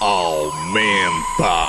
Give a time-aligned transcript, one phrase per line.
[0.00, 1.66] aumenta.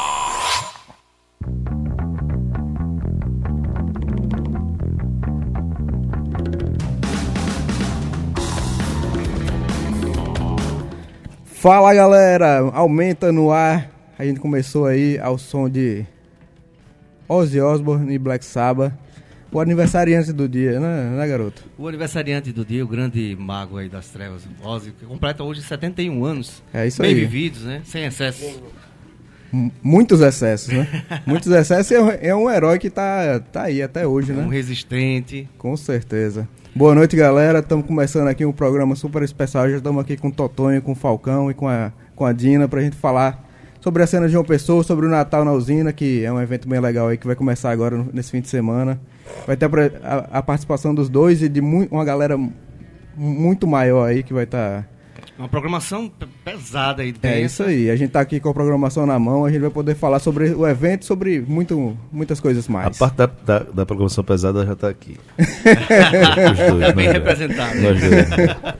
[11.45, 13.89] Fala galera, aumenta no ar.
[14.17, 16.05] A gente começou aí ao som de
[17.27, 18.93] Ozzy Osbourne e Black Sabbath.
[19.51, 21.63] O aniversariante do dia, né, né, garoto?
[21.77, 26.23] O aniversariante do dia, o grande mago aí das trevas, Ozzy, que completa hoje 71
[26.25, 26.61] anos.
[26.73, 27.15] É isso bem aí.
[27.21, 27.81] vividos, né?
[27.85, 28.61] Sem excesso.
[29.53, 30.85] M- Muitos excessos, né?
[31.25, 34.35] Muitos excessos e é um- é um herói que tá, tá aí até hoje, Um
[34.35, 34.47] né?
[34.53, 35.47] resistente.
[35.57, 36.47] Com certeza.
[36.75, 37.59] Boa noite, galera.
[37.59, 39.69] Estamos começando aqui um programa super especial.
[39.69, 42.67] Já estamos aqui com o Totonho, com o Falcão e com a, com a Dina
[42.67, 43.46] pra gente falar
[43.87, 46.67] sobre a cena de João Pessoa, sobre o Natal na usina, que é um evento
[46.67, 48.99] bem legal aí que vai começar agora nesse fim de semana.
[49.45, 49.69] Vai ter a,
[50.03, 52.51] a- a participação dos dois e de uma galera mu-
[53.15, 54.85] muito maior aí que vai estar.
[55.37, 57.13] Uma programação pe- pesada aí.
[57.21, 57.89] É isso aí.
[57.91, 60.49] A gente tá aqui com a programação na mão, a gente vai poder falar sobre
[60.49, 62.97] o evento, sobre muito, muitas coisas A mais.
[62.97, 65.15] parte da, da, da programação pesada já tá aqui.
[65.37, 67.73] Os dois, bem representado.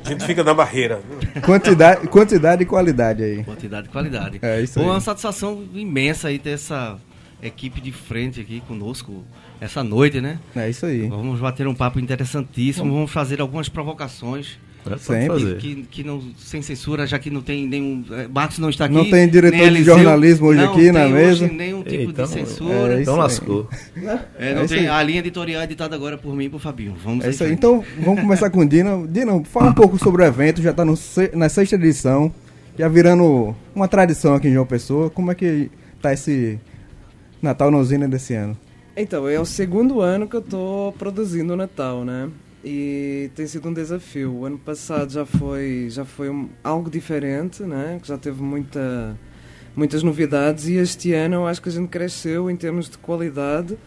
[0.04, 1.00] A gente fica na barreira.
[1.44, 3.44] Quantidade, quantidade e qualidade aí.
[3.44, 4.40] Quantidade e qualidade.
[4.42, 4.90] É isso Foi aí.
[4.90, 6.98] uma satisfação imensa aí ter essa
[7.42, 9.24] equipe de frente aqui conosco
[9.62, 10.40] essa noite, né?
[10.56, 11.08] É isso aí.
[11.08, 14.58] Vamos bater um papo interessantíssimo, vamos fazer algumas provocações.
[14.94, 15.28] É, Sempre.
[15.28, 15.58] fazer.
[15.58, 18.04] Que, que não, sem censura, já que não tem nenhum.
[18.12, 18.94] eh, Marcos não está aqui.
[18.94, 21.46] Não tem diretor de Eliseu, jornalismo hoje não aqui na tem mesa.
[21.46, 22.98] Hoje nenhum tipo Eita, de censura.
[22.98, 23.68] é então lascou.
[24.38, 26.60] É, não É isso tem, a linha editorial é editada agora por mim e por
[26.60, 26.96] Fabinho.
[27.04, 27.52] Vamos É isso aí.
[27.52, 29.08] Então, vamos começar com o Dino.
[29.08, 30.62] Dino, fala um pouco sobre o evento.
[30.62, 30.84] Já está
[31.34, 32.34] na sexta edição.
[32.78, 35.10] Já virando uma tradição aqui em João Pessoa.
[35.10, 36.60] Como é que tá esse
[37.42, 38.58] Natal na usina desse ano?
[38.96, 42.30] Então, é o segundo ano que eu tô produzindo o Natal, né?
[42.70, 44.30] E tem sido um desafio.
[44.34, 47.98] O ano passado já foi, já foi um- algo diferente, né?
[48.02, 49.18] Que já teve muita,
[49.74, 50.68] muitas novidades.
[50.68, 53.78] E este ano eu acho que a gente cresceu em termos de qualidade,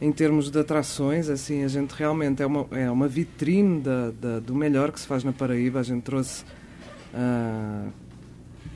[0.00, 1.28] em termos de atrações.
[1.28, 5.06] Assim, a gente realmente é uma, é uma vitrine da, da- do melhor que se
[5.06, 5.78] faz na Paraíba.
[5.78, 6.44] A gente trouxe.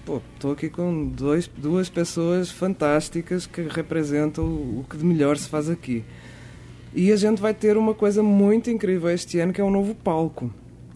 [0.05, 5.37] Pô, estou aqui com dois, duas pessoas fantásticas que representam o, o que de melhor
[5.37, 6.05] se faz aqui.
[6.94, 9.94] E a gente vai ter uma coisa muito incrível este ano, que é um novo
[9.94, 10.50] palco.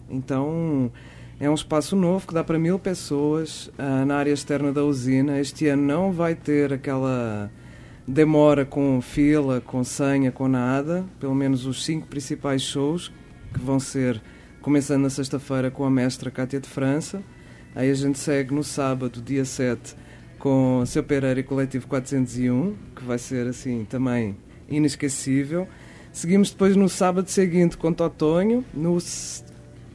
[0.09, 0.91] Então,
[1.39, 5.39] é um espaço novo que dá para mil pessoas ah, na área externa da usina.
[5.39, 7.51] Este ano não vai ter aquela
[8.07, 11.05] demora com fila, com senha, com nada.
[11.19, 13.11] Pelo menos os cinco principais shows,
[13.53, 14.21] que vão ser
[14.61, 17.21] começando na sexta-feira com a mestra Cátia de França.
[17.75, 19.95] Aí a gente segue no sábado, dia 7,
[20.37, 24.37] com Seu Pereira e Coletivo 401, que vai ser assim também
[24.69, 25.67] inesquecível.
[26.13, 28.63] Seguimos depois no sábado seguinte com Totonho.
[28.73, 28.97] No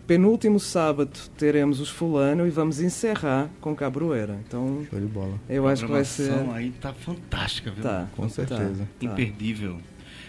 [0.06, 4.38] penúltimo sábado teremos os Fulano e vamos encerrar com Cabroeira.
[4.47, 5.38] Então Show de bola.
[5.49, 6.25] eu acho que vai ser.
[6.29, 7.82] programação aí tá fantástica, viu?
[7.82, 8.88] Tá, Com certeza.
[8.99, 9.06] tá.
[9.06, 9.79] Imperdível.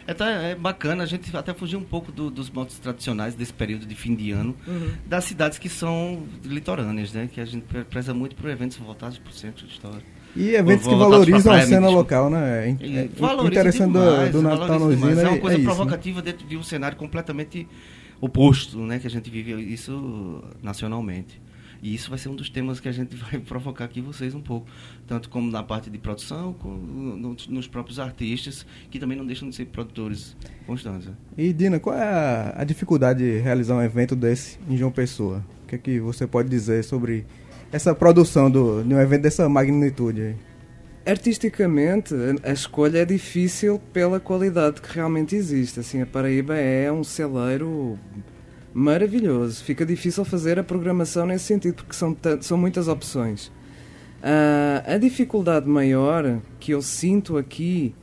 [0.05, 3.53] É, tá- é bacana a gente até fugir um pouco do- dos modos tradicionais desse
[3.53, 4.91] período de fim de ano, Uhum.
[5.05, 7.29] das cidades que são litorâneas, né?
[7.31, 10.01] Que a gente pre- preza muito por eventos voltados para o centro de história.
[10.35, 12.69] E eventos que valorizam a cena local, né?
[12.79, 15.15] É, é interessante do, demais, do Natal na valoriza demais.
[15.17, 15.73] usina É uma coisa isso, né?
[15.75, 17.67] provocativa dentro de um cenário completamente
[18.21, 18.99] oposto, né?
[18.99, 21.41] Que a gente vive isso nacionalmente.
[21.81, 24.41] E isso vai ser um dos temas que a gente vai provocar aqui vocês um
[24.41, 24.67] pouco.
[25.07, 29.49] Tanto como na parte de produção, como no- nos próprios artistas, que também não deixam
[29.49, 30.35] de ser produtores
[30.67, 31.07] constantes.
[31.07, 31.13] né?
[31.37, 35.43] E Dina, qual é a, a dificuldade de realizar um evento desse em João Pessoa?
[35.63, 37.25] O que é que você pode dizer sobre
[37.71, 40.35] essa produção do, de um evento dessa magnitude aí?
[41.05, 45.79] Artisticamente, a- escolha é difícil pela qualidade que realmente existe.
[45.79, 47.97] Assim, a Paraíba é um celeiro
[48.73, 49.63] maravilhoso.
[49.63, 53.51] Fica difícil fazer a programação nesse sentido, porque são, são muitas opções.
[54.21, 57.95] Ah, a dificuldade maior que eu sinto aqui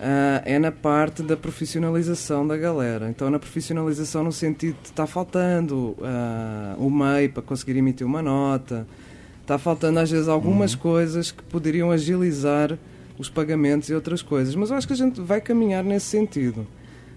[0.00, 3.08] ah, é na parte da profissionalização da galera.
[3.10, 8.22] Então, na profissionalização, no sentido de está faltando ah, o MEI para conseguir emitir uma
[8.22, 8.86] nota,
[9.42, 12.78] está faltando às vezes algumas coisas que poderiam agilizar
[13.18, 14.54] os pagamentos e outras coisas.
[14.54, 16.66] Mas eu acho que a gente vai caminhar nesse sentido.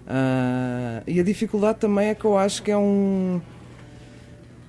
[0.06, 3.40] Ah, e a dificuldade também é que eu acho que é um.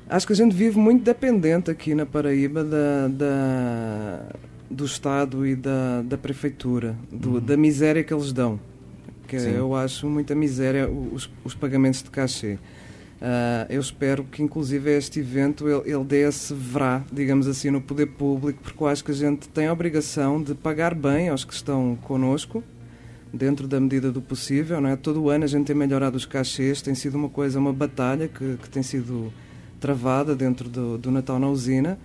[0.10, 4.26] Acho que a gente vive muito dependente aqui na Paraíba da, da-
[4.72, 8.60] do Estado e da, da Prefeitura, do- da miséria que eles dão.
[9.28, 9.52] Que Sim.
[9.52, 12.58] eu acho muita miséria os, os pagamentos de cachê.
[13.22, 17.80] Ah, eu espero que, inclusive, este evento ele, ele dê esse verá, digamos assim, no
[17.80, 21.46] poder público, porque eu acho que a gente tem a obrigação de pagar bem aos
[21.46, 22.64] que estão connosco,
[23.32, 24.82] dentro da medida do possível.
[24.82, 24.96] Não é?
[24.96, 28.58] Todo ano a gente tem melhorado os cachês, tem sido uma coisa, uma batalha que,
[28.62, 29.32] que tem sido
[29.80, 31.98] travada dentro do, do Natal na usina.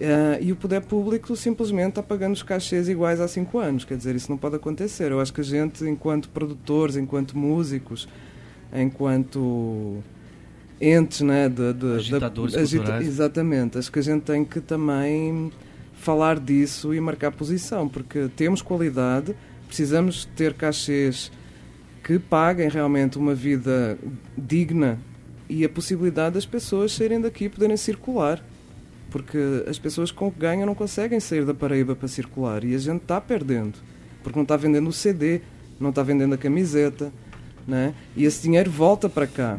[0.00, 3.84] Ah, e o poder público simplesmente está pagando os cachês iguais há cinco anos.
[3.84, 5.10] Quer dizer, isso não pode acontecer.
[5.10, 8.08] Eu acho que a gente, enquanto produtores, enquanto músicos,
[8.72, 10.02] enquanto
[10.80, 11.48] entes, né?
[11.48, 13.06] De, de, Agitadores da, culturais.
[13.06, 13.78] Exatamente.
[13.78, 15.52] Acho que a gente tem que também
[15.94, 19.34] falar disso e marcar posição, porque temos qualidade,
[19.66, 21.30] precisamos ter cachês
[22.02, 23.98] que paguem realmente uma vida
[24.36, 24.98] digna
[25.48, 28.44] e a possibilidade das pessoas saírem daqui e poderem circular.
[29.10, 32.74] Porque as pessoas com o que ganham não conseguem sair da Paraíba para circular e
[32.74, 33.78] a gente está perdendo.
[34.22, 35.42] Porque não está vendendo o CD,
[35.78, 37.12] não está vendendo a camiseta,
[37.66, 37.94] né?
[38.16, 39.58] e esse dinheiro volta para cá.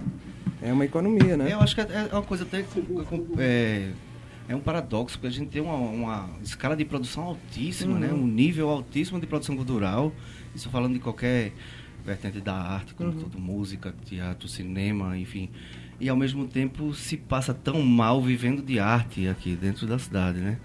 [0.62, 1.54] É uma economia, né?
[1.54, 2.66] Eu acho que é é uma coisa até.
[3.38, 3.92] É,
[4.48, 8.12] é um paradoxo, porque a gente tem uma, uma escala de produção altíssima, né?
[8.12, 10.12] um nível altíssimo de produção cultural.
[10.56, 11.52] Isso falando de qualquer
[12.06, 15.50] vertente da arte, como tudo, música, teatro, cinema, enfim.
[16.00, 20.40] E ao mesmo tempo se passa tão mal vivendo de arte aqui dentro da cidade,
[20.40, 20.58] né?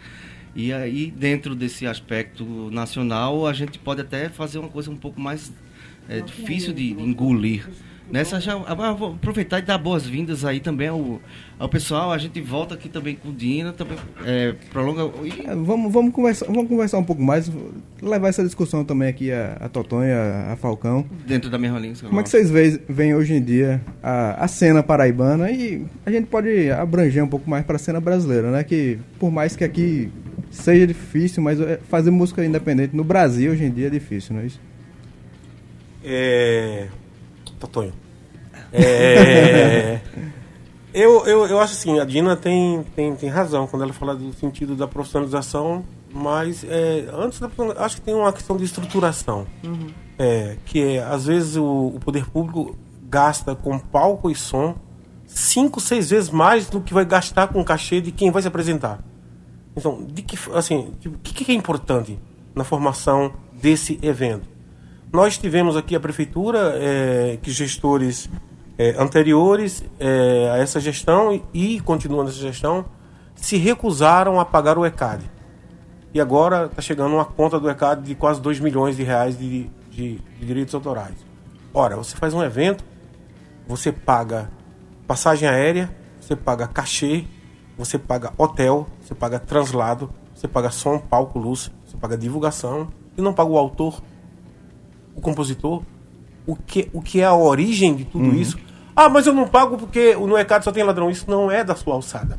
[0.55, 5.21] E aí, dentro desse aspecto nacional, a gente pode até fazer uma coisa um pouco
[5.21, 5.53] mais
[6.09, 7.69] é, difícil de, de engolir.
[8.11, 11.21] Nessa já, ah, vou aproveitar e dar boas-vindas aí também ao,
[11.59, 12.11] ao pessoal.
[12.11, 15.03] A gente volta aqui também com o Dina, também é, prolonga.
[15.25, 17.51] e- É, Vamos, vamos, conversar, vamos conversar um pouco mais,
[18.03, 21.07] levar essa discussão também aqui a, a Totonho, a, a Falcão.
[21.25, 21.95] dentro da mesma linha.
[22.03, 26.11] Como é que vocês veem, veem hoje em dia a, a cena paraibana e a
[26.11, 28.65] gente pode abranger um pouco mais para a cena brasileira, né?
[28.65, 30.11] Que por mais que aqui
[30.51, 34.43] seja difícil, mas é, fazer música independente no Brasil hoje em dia é difícil, não
[34.43, 34.61] é isso?
[36.03, 36.89] É.
[37.61, 37.93] Totonho.
[38.73, 40.01] É.
[40.93, 44.33] eu, eu, eu acho assim, a Dina tem, tem, tem razão quando ela fala do
[44.33, 47.49] sentido da profissionalização, mas é, antes da
[47.79, 49.47] acho que tem uma questão de estruturação.
[50.19, 52.77] É, que é, às vezes o, o poder público
[53.09, 54.75] gasta com palco e som
[55.27, 59.01] cinco, seis vezes mais do que vai gastar com cachê de quem vai se apresentar.
[59.77, 62.19] Então, de que, assim, tipo, o que, que é importante
[62.55, 64.49] na formação desse evento?
[65.13, 68.29] Nós tivemos aqui a prefeitura, eh, que gestores
[68.79, 72.85] eh, anteriores eh, a essa gestão e, e continuam nessa gestão,
[73.35, 75.25] se recusaram a pagar o ECAD.
[76.15, 79.65] E agora está chegando uma conta do ECAD de quase 2 milhões de reais de,
[79.91, 81.17] de- de direitos autorais.
[81.75, 82.85] Ora, você faz um evento,
[83.67, 84.49] você paga
[85.09, 85.91] passagem aérea,
[86.21, 87.25] você paga cachê,
[87.77, 93.23] você paga hotel, você paga translado, você paga som, palco, luz, você paga divulgação e
[93.23, 94.01] não paga o autor,
[95.15, 95.83] o compositor,
[96.47, 98.59] o que, o que é a origem de tudo isso.
[98.95, 101.11] Ah, mas eu não pago porque no ECAD só tem ladrão.
[101.11, 102.39] Isso não é da sua alçada.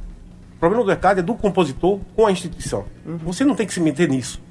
[0.55, 2.85] O problema do ECAD é do compositor com a instituição.
[3.23, 4.41] Você não tem que se meter nisso.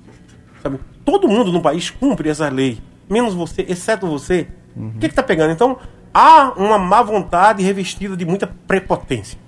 [0.63, 0.79] Sabe?
[1.05, 4.49] Todo mundo no país cumpre essa lei, menos você, exceto você.
[4.77, 5.53] O que está pegando?
[5.53, 5.79] Então,
[6.13, 9.39] há uma má vontade revestida de muita prepotência.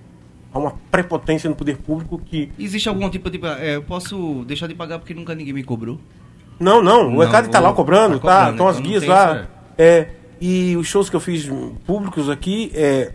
[0.52, 2.52] Há uma prepotência no poder público que.
[2.58, 3.40] Existe algum tipo de.
[3.58, 5.98] é, eu posso deixar de pagar porque nunca ninguém me cobrou?
[6.58, 8.36] Não, não, o ECAD está lá cobrando, tá tá?
[8.36, 9.36] cobrando, Estão as então guias lá.
[9.36, 10.08] isso, É,
[10.40, 11.48] e os shows que eu fiz
[11.86, 13.12] públicos aqui, é,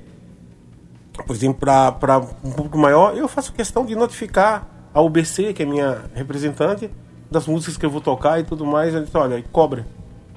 [1.25, 5.65] por exemplo, para um público maior, eu faço questão de notificar a UBC, que é
[5.65, 6.89] minha representante,
[7.29, 8.93] das músicas que eu vou tocar e tudo mais.
[8.93, 9.85] Ele diz, olha, cobre,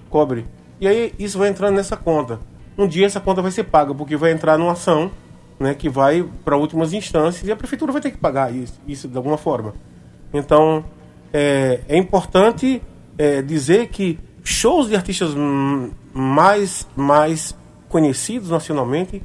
[0.09, 0.47] cobre.
[0.81, 2.41] E aí isso vai entrando nessa conta.
[2.77, 5.11] Um dia essa conta vai ser paga, porque vai entrar numa ação
[5.59, 9.07] né, que vai para últimas instâncias e a prefeitura vai ter que pagar isso, isso
[9.07, 9.75] de alguma forma.
[10.33, 10.85] Então,
[11.33, 12.83] é, é importante
[13.17, 15.35] é, dizer que shows de artistas
[16.13, 17.55] mais, mais
[17.89, 19.23] conhecidos nacionalmente,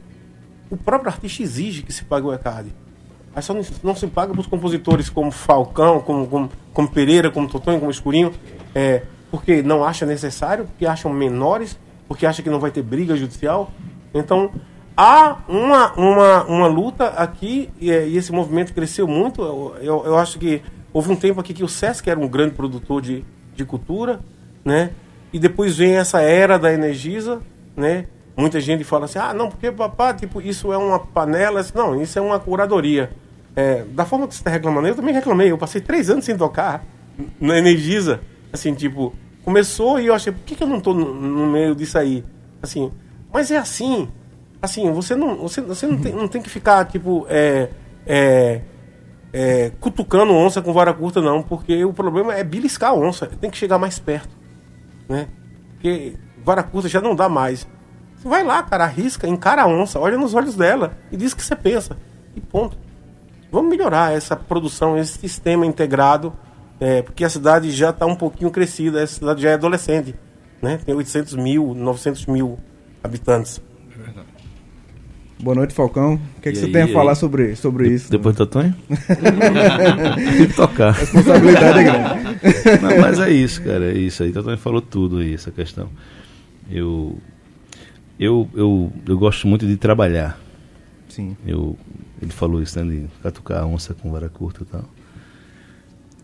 [0.69, 2.73] o próprio artista exige que se pague o ECAD.
[3.35, 7.49] Aí só não, se paga para os compositores como Falcão, como, como, como Pereira, como
[7.49, 8.31] Totonho, como Escurinho,
[8.73, 13.15] é, porque não acha necessário, porque acham menores, porque acha que não vai ter briga
[13.15, 13.71] judicial.
[14.13, 14.51] Então,
[14.95, 19.41] há uma, uma, uma luta aqui e, é, esse movimento cresceu muito.
[19.41, 20.61] Eu, eu, eu acho que
[20.95, 24.21] houve um tempo aqui que o Sesc era um grande produtor de, de cultura,
[24.63, 24.91] né?
[25.33, 27.41] E depois vem essa era da Energisa,
[27.75, 28.07] né?
[28.37, 31.65] Muita gente fala assim, ah, não, porque papá, tipo, isso é uma panela.
[31.75, 33.11] Não, isso é uma curadoria.
[33.57, 35.51] É, da forma que você está reclamando, eu também reclamei.
[35.51, 36.85] Eu passei três anos sem tocar
[37.41, 38.21] na Energisa.
[38.53, 41.75] Assim, tipo, começou e eu achei, por que, que eu não estou no, no meio
[41.75, 42.23] disso aí?
[42.63, 42.89] Assim,
[43.33, 44.07] mas é assim.
[44.61, 47.69] Assim, você não, você, você não, tem, não tem que ficar, tipo, é,
[48.07, 48.61] é,
[49.37, 51.43] é, cutucando onça com vara curta, não.
[51.43, 53.27] Porque o problema é beliscar a onça.
[53.27, 54.29] Tem que chegar mais perto.
[55.09, 55.27] Né?
[55.73, 57.67] Porque vara curta já não dá mais.
[58.15, 61.35] Você vai lá, cara, arrisca, encara a onça, olha nos olhos dela e diz o
[61.35, 61.97] que você pensa.
[62.33, 62.77] E ponto.
[63.51, 66.33] Vamos melhorar essa produção, esse sistema integrado,
[66.79, 70.15] é, porque a cidade já está um pouquinho crescida, a cidade já é adolescente,
[70.61, 70.79] né?
[70.83, 72.57] Tem 800 mil, 900 mil
[73.03, 73.61] habitantes.
[75.39, 76.15] Boa noite, Falcão.
[76.37, 77.15] O que, é que você aí, tem a falar aí?
[77.15, 78.09] sobre, sobre isso?
[78.09, 78.73] Depois do Totonho?
[78.87, 80.89] Tem que tocar.
[80.89, 82.81] A responsabilidade é grande.
[82.81, 84.31] Não, mas é isso, cara, é isso aí.
[84.31, 85.89] Totonho falou tudo aí, essa questão.
[86.71, 87.17] Eu,
[88.17, 90.39] eu, eu, eu gosto muito de trabalhar.
[91.09, 91.35] Sim.
[91.45, 91.77] Eu,
[92.21, 92.89] ele falou isso, né?
[92.89, 94.85] De catucar a onça com vara curta e tal.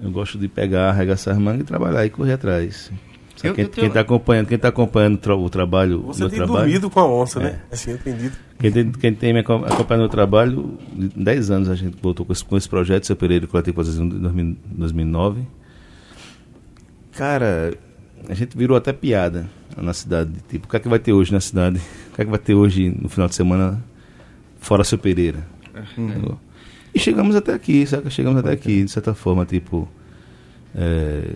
[0.02, 2.92] Eu gosto de pegar, arregaçar as mangas e trabalhar e correr atrás.
[3.44, 6.38] Eu- quem, eu tenho- tá acompanhando, quem tá acompanhando o tra- o trabalho, Você tem
[6.38, 7.44] trabalho, dormido com a onça, É.
[7.44, 7.60] né?
[7.72, 8.36] Assim, entendido.
[8.60, 12.26] quem tem, quem tem me acom- acompanhando o trabalho, em 10 anos a gente voltou
[12.26, 15.42] com esse, com esse projeto, seu Pereira Coletivo de 2000 2009.
[17.14, 17.74] Cara,
[18.30, 20.32] a gente virou até piada na cidade.
[20.50, 21.80] Tipo, o que é que vai ter hoje na cidade?
[22.12, 23.84] O que é que vai ter hoje no final de semana
[24.60, 25.46] fora seu Pereira?
[25.98, 26.38] Entendeu?
[26.94, 28.10] E chegamos até aqui, sabe?
[28.10, 29.88] Chegamos até aqui, de certa forma, tipo.
[30.76, 31.34] é,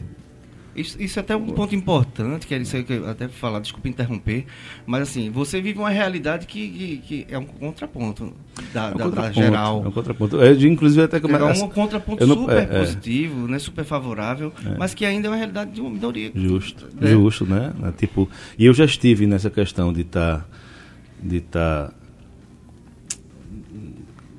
[0.75, 3.88] Isso, isso é até um ponto importante, que é isso que eu até falar, desculpa
[3.88, 4.46] interromper,
[4.86, 8.34] mas assim, você vive uma realidade que, que, que é um contraponto
[8.74, 9.84] da, é um da- da contraponto, geral.
[9.86, 10.36] É um contraponto.
[10.38, 11.36] Eu, inclusive, até como.
[11.36, 12.79] É um contraponto não- super é, é.
[12.79, 16.32] positivo, né, super favorável, mas que ainda é uma realidade de uma minoria.
[16.36, 17.08] Justo, É.
[17.08, 17.74] justo, né?
[17.79, 18.29] Né, Tipo,
[18.60, 20.46] e eu já estive nessa questão de estar
[21.24, 21.94] de tá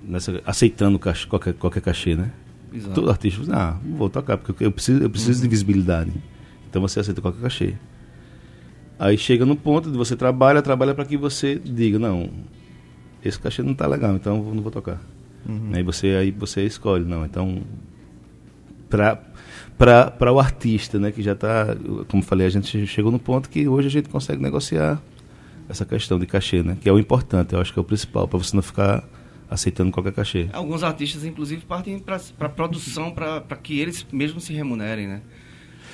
[0.04, 2.30] nessa aceitando qualquer qualquer cachê, né?
[2.76, 2.94] Exato.
[2.94, 6.12] Todo artista, diz, ah, não vou tocar porque eu preciso eu preciso de visibilidade.
[6.68, 7.74] Então você aceita qualquer cachê.
[8.98, 12.30] Aí chega no ponto de você trabalha, trabalha para que você diga, não,
[13.24, 15.00] esse cachê não tá legal, então eu não vou tocar.
[15.72, 17.62] Aí você aí você escolhe, não, então
[18.90, 19.18] para
[19.78, 21.76] para o artista, né, que já está,
[22.08, 25.00] como falei, a gente chegou no ponto que hoje a gente consegue negociar
[25.68, 28.26] essa questão de cachê, né, que é o importante, eu acho que é o principal,
[28.26, 29.06] para você não ficar
[29.50, 30.48] aceitando qualquer cachê.
[30.52, 35.20] Alguns artistas, inclusive, partem para produção para que eles mesmos se remunerem, né?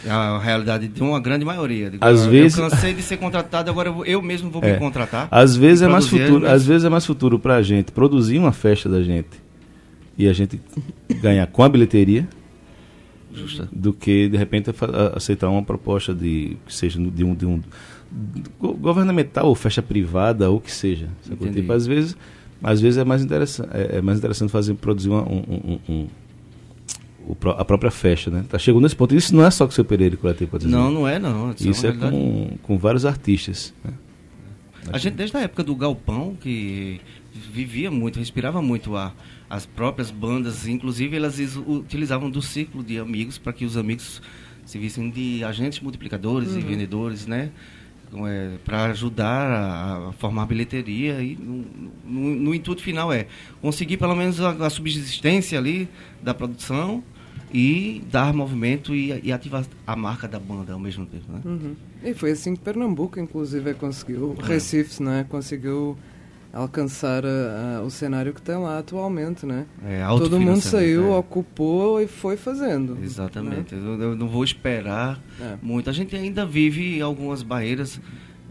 [0.04, 1.92] É a realidade de uma grande maioria.
[2.00, 4.72] Às eu, vezes- cansei de ser contratado, agora eu, mesmo vou É.
[4.72, 5.28] me contratar.
[5.30, 8.50] Às vezes é mais futuro, às vezes é mais futuro para a gente produzir uma
[8.52, 9.28] festa da gente
[10.18, 10.60] e a gente
[11.20, 12.28] ganhar com a bilheteria
[13.32, 13.68] Justa.
[13.72, 14.70] do que de repente
[15.14, 17.62] aceitar uma proposta de que seja de um, de um
[18.58, 21.08] go- governamental ou festa privada ou que seja.
[21.52, 22.16] Tipo, às vezes,
[22.62, 25.92] às vezes é mais interessante, é, é mais interessante fazer produzir uma- um, um- um-
[25.94, 28.44] um- a própria festa, né?
[28.48, 29.14] Tá chegando nesse ponto.
[29.14, 30.76] Isso não é só com o seu Pereira Coletivo, pode dizer.
[30.76, 31.52] Não, não é, não.
[31.52, 33.72] Isso, Isso é, é com, com vários artistas.
[33.84, 33.92] né?
[34.92, 37.00] A gente, desde a época do Galpão, que
[37.52, 39.12] vivia muito, respirava muito a,
[39.48, 44.20] as próprias bandas, inclusive elas utilizavam do ciclo de amigos para que os amigos
[44.66, 47.50] se vissem de agentes multiplicadores e vendedores, né?
[48.64, 51.64] Para ajudar a, a formar bilheteria e no,
[52.04, 53.26] no- no intuito final é
[53.60, 55.88] conseguir pelo menos a, a subsistência ali
[56.22, 57.02] da produção
[57.54, 61.40] e dar movimento e, e ativar a marca da banda ao mesmo tempo, né?
[61.44, 61.74] Uhum.
[62.02, 65.96] E foi assim que Pernambuco, inclusive, conseguiu, Recife, né, conseguiu
[66.52, 69.66] alcançar a- a- o cenário que tem lá atualmente, né?
[69.84, 71.16] É, Todo mundo saiu, é.
[71.16, 72.98] ocupou e foi fazendo.
[73.02, 73.74] Exatamente.
[73.74, 75.54] Eu, eu não vou esperar É.
[75.62, 75.88] muito.
[75.88, 78.00] A gente ainda vive algumas barreiras,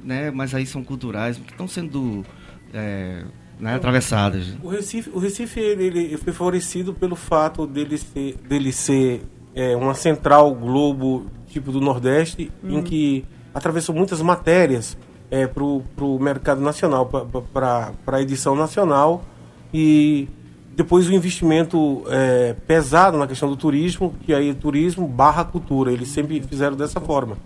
[0.03, 0.31] né?
[0.31, 2.25] Mas aí são culturais que estão sendo
[2.73, 3.23] é,
[3.59, 4.55] né, atravessadas.
[4.63, 9.21] O Recife, o Recife ele, ele foi favorecido pelo fato dele ser, dele ser
[9.53, 14.97] é, uma central globo tipo do Nordeste, em que atravessou muitas matérias
[15.31, 19.23] é, para o mercado nacional, para a edição nacional
[19.73, 20.27] e
[20.75, 25.91] depois o investimento é, pesado na questão do turismo, que aí é turismo barra cultura,
[25.91, 27.37] eles sempre fizeram dessa forma.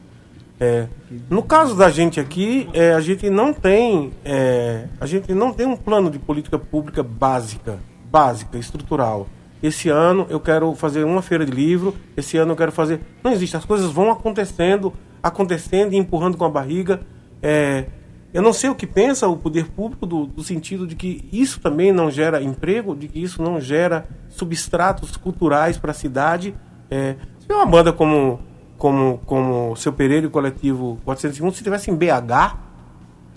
[0.60, 0.88] É,
[1.30, 5.66] no caso da gente aqui, é, a gente não tem é, a gente não tem
[5.66, 7.78] um plano de política pública básica,
[8.10, 9.28] básica, estrutural.
[9.62, 13.02] Esse ano eu quero fazer uma feira de livro, esse ano eu quero fazer.
[13.24, 17.02] Não existe, as coisas vão acontecendo, acontecendo e empurrando com a barriga.
[17.48, 17.86] É,
[18.34, 21.60] eu não sei o que pensa o poder público do, do sentido de que isso
[21.60, 26.56] também não gera emprego, de que isso não gera substratos culturais para a cidade.
[26.90, 28.40] É, se uma banda como
[28.80, 32.58] como como seu Pereira e o coletivo 401 se tivesse em BH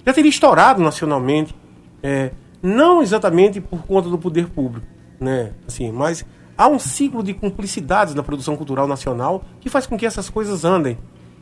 [0.05, 1.55] já teria estourado nacionalmente
[2.03, 4.87] é, não exatamente por conta do poder público
[5.21, 9.97] né assim mas há um ciclo de cumplicidades na produção cultural nacional que faz com
[9.97, 10.99] que essas coisas andem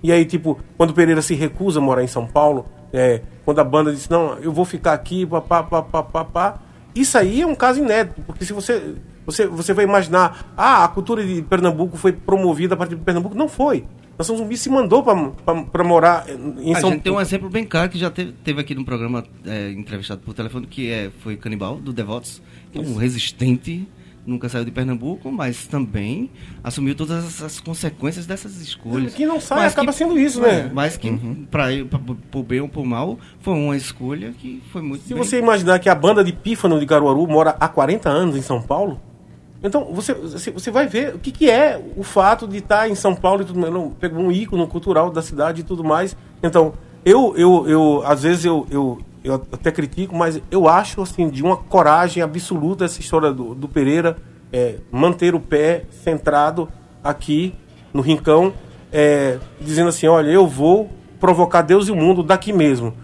[0.08, 3.58] e aí tipo quando o Pereira se recusa a morar em São Paulo é, quando
[3.58, 6.58] a banda diz não eu vou ficar aqui pá, pá, pá, pá, pá,
[6.94, 10.88] isso aí é um caso inédito porque se você você, você vai imaginar, ah, a
[10.88, 13.34] cultura de Pernambuco foi promovida a partir de Pernambuco.
[13.34, 13.84] Não foi.
[14.16, 17.90] Nação Zumbi se mandou para morar em A São gente tem um exemplo bem claro
[17.90, 21.76] que já teve, teve aqui no programa é, entrevistado por telefone, que é, foi Canibal,
[21.76, 22.40] do Devotos,
[22.74, 23.86] é um resistente,
[24.26, 26.28] nunca saiu de Pernambuco, mas também
[26.64, 29.14] assumiu todas as consequências dessas escolhas.
[29.14, 30.70] Que não sai, Mas acaba que- sendo isso, né?
[30.74, 31.10] Mas que,
[31.50, 35.22] pra, pra, por bem ou por mal, foi uma escolha que foi muito Se bem-
[35.22, 38.60] você imaginar que a banda de Pífano de Caruaru mora há 40 anos em São
[38.60, 39.00] Paulo,
[39.62, 42.94] então você, você, você vai ver o que, que é o fato de estar em
[42.94, 43.72] São Paulo e tudo mais.
[43.72, 46.16] Não, Pegou um ícone cultural da cidade e tudo mais.
[46.42, 51.28] Então, eu, eu, eu às vezes eu, eu, eu até critico, mas eu acho assim
[51.28, 54.16] de uma coragem absoluta essa história do, do Pereira
[54.52, 56.68] é, manter o pé centrado
[57.02, 57.54] aqui
[57.92, 58.52] no rincão,
[58.92, 62.94] é, dizendo assim, olha, eu vou provocar Deus e o mundo daqui mesmo.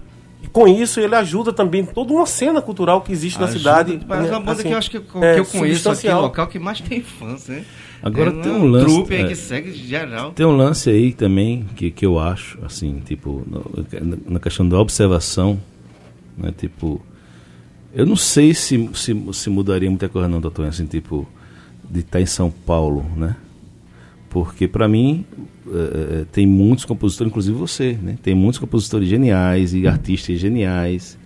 [0.43, 4.01] E com isso ele ajuda também toda uma cena cultural que existe na Ajuda, cidade.
[4.07, 6.09] Mas é né, uma banda assim, que eu acho que, que é, eu conheço aqui,
[6.11, 7.65] local que mais tem fãs, né?
[8.03, 8.85] Agora É, tem um lance.
[8.87, 10.33] trupe aí é, que segue geral.
[10.33, 13.65] Tem um lance aí também que, que eu acho, assim, tipo, no-
[14.29, 15.61] na questão da observação,
[16.43, 17.01] né, tipo,
[17.95, 21.27] eu não sei se, se, se mudaria muita coisa não, doutor, assim, tipo,
[21.89, 23.37] de estar em São Paulo, né?
[24.31, 25.27] Porque para mim
[25.67, 28.17] eh, eh, tem muitos compositores, inclusive você, né?
[28.23, 31.19] Tem muitos compositores geniais e artistas geniais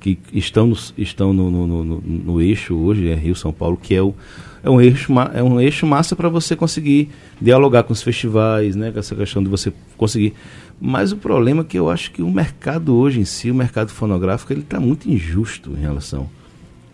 [0.00, 3.94] que estão no, estão no, no, no, no- eixo hoje, é Rio São Paulo, que
[3.94, 4.14] é, o,
[4.62, 8.92] é um eixo é um eixo massa para você conseguir dialogar com os festivais, né,
[8.92, 10.32] com essa questão de você conseguir.
[10.80, 13.90] Mas o problema é que eu acho que o mercado hoje em si, o mercado
[13.90, 16.28] fonográfico, ele está muito injusto em relação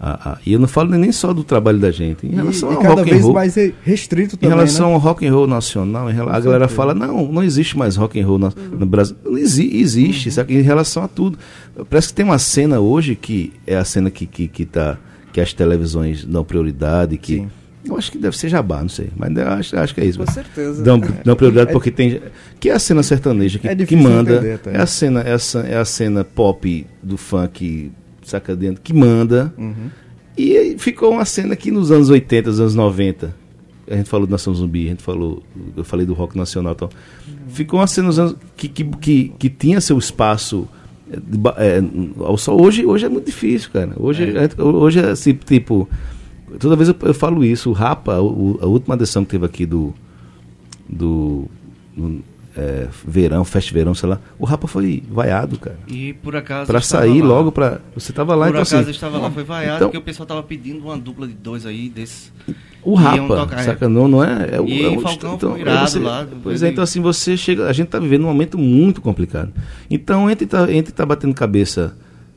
[0.01, 2.73] a, a- e eu não falo nem só do trabalho da gente, em E, relação
[2.73, 3.35] e ao cada rock and vez roll.
[3.35, 4.95] mais re- restrito Em também, relação né?
[4.95, 8.27] ao rock and roll nacional, em a galera fala, não, não existe mais rock and
[8.27, 9.17] roll no, no Brasil.
[9.25, 10.57] Não exi- existe, sabe?
[10.59, 11.39] Em relação a tudo.
[11.89, 14.97] Parece que tem uma cena hoje que é a cena que, que, que, tá,
[15.33, 17.49] que as televisões dão prioridade, que Sim.
[17.85, 20.19] Eu acho que deve ser jabá, não sei, mas acho, acho que é isso.
[20.19, 20.83] Com certeza.
[20.83, 22.21] Dão, dão prioridade É- porque tem
[22.59, 25.39] que é a cena sertaneja que, É que manda, entender é a cena é a,
[25.39, 27.91] ce- é a cena pop do funk
[28.23, 29.53] saca dentro que manda.
[29.59, 29.91] Uhum.
[30.37, 33.35] E ficou uma cena que nos anos 80, nos anos 90,
[33.89, 35.43] a gente falou do Nação Zumbi, a gente falou,
[35.77, 36.89] eu falei do rock nacional, então,
[37.49, 40.67] ficou uma cena nos anos que, que, que, que tinha seu espaço
[42.19, 42.63] ao sol.
[42.63, 43.93] Hoje, hoje é muito difícil, cara.
[43.97, 45.89] Hoje gente- hoje é assim, tipo,
[46.59, 49.65] toda vez eu, eu falo isso, o Rapa, o- a última edição que teve aqui
[49.67, 49.95] do
[50.89, 51.47] do,
[51.97, 52.23] do,
[52.57, 55.79] eh, verão, fest verão, sei lá, o Rapa foi vaiado, cara.
[55.89, 56.67] E por acaso.
[56.67, 57.29] Pra sair lá.
[57.29, 57.81] logo pra.
[57.95, 58.91] Você tava lá, Por então acaso assim.
[58.91, 61.89] estava lá, foi vaiado, então- porque o pessoal tava pedindo uma dupla de dois aí
[61.89, 62.31] desse.
[62.83, 63.63] O Rapa, é.
[63.63, 63.89] saca?
[63.89, 64.51] Não, não é.
[64.53, 67.35] é, E é um Falcão então, foi irado você- lá, Pois é, então assim, você
[67.35, 67.67] chega.
[67.67, 69.51] A gente tá vivendo um momento muito complicado.
[69.91, 71.97] Então, entre tá, entre tá batendo cabeça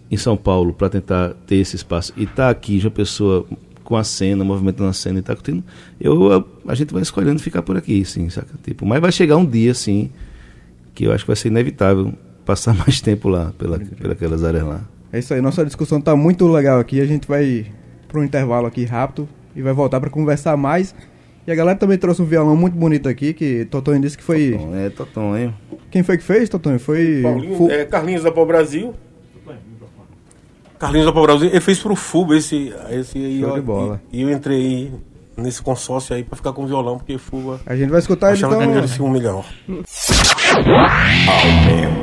[0.09, 3.45] em São Paulo para tentar ter esse espaço e tá aqui, já pessoa
[3.87, 5.63] com a cena, movimentando a cena e tá curtindo,
[5.97, 8.49] eu, a, a gente vai escolhendo ficar por aqui, sim, saca?
[8.61, 10.09] Tipo, mas vai chegar um dia, assim,
[10.93, 12.11] que eu acho que vai ser inevitável
[12.45, 14.81] passar mais tempo lá, pela, pelas áreas lá.
[15.13, 16.99] É isso aí, nossa discussão tá muito legal aqui.
[16.99, 17.65] A gente vai
[18.09, 20.93] para um intervalo aqui rápido e vai voltar para conversar mais.
[21.47, 24.51] E a galera também trouxe um violão muito bonito aqui, que Totonho disse que foi.
[24.57, 25.53] Bom, é, Toton, hein?
[25.89, 26.77] Quem foi que fez, Totonho?
[26.77, 27.21] Foi.
[27.23, 28.93] Paulinho, Fu- é, Carlinhos da Pau Brasil.
[30.79, 31.11] Carlinhos da
[31.47, 34.01] ele fez pro Fuba esse, esse aí, Show ó, de bola.
[34.11, 34.91] E, e eu entrei
[35.35, 38.53] nesse consórcio aí pra ficar com violão, porque Fuba A gente vai escutar ele achava
[38.55, 38.63] então.
[38.65, 39.43] que ele merecia um milhão.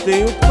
[0.09, 0.48] tenho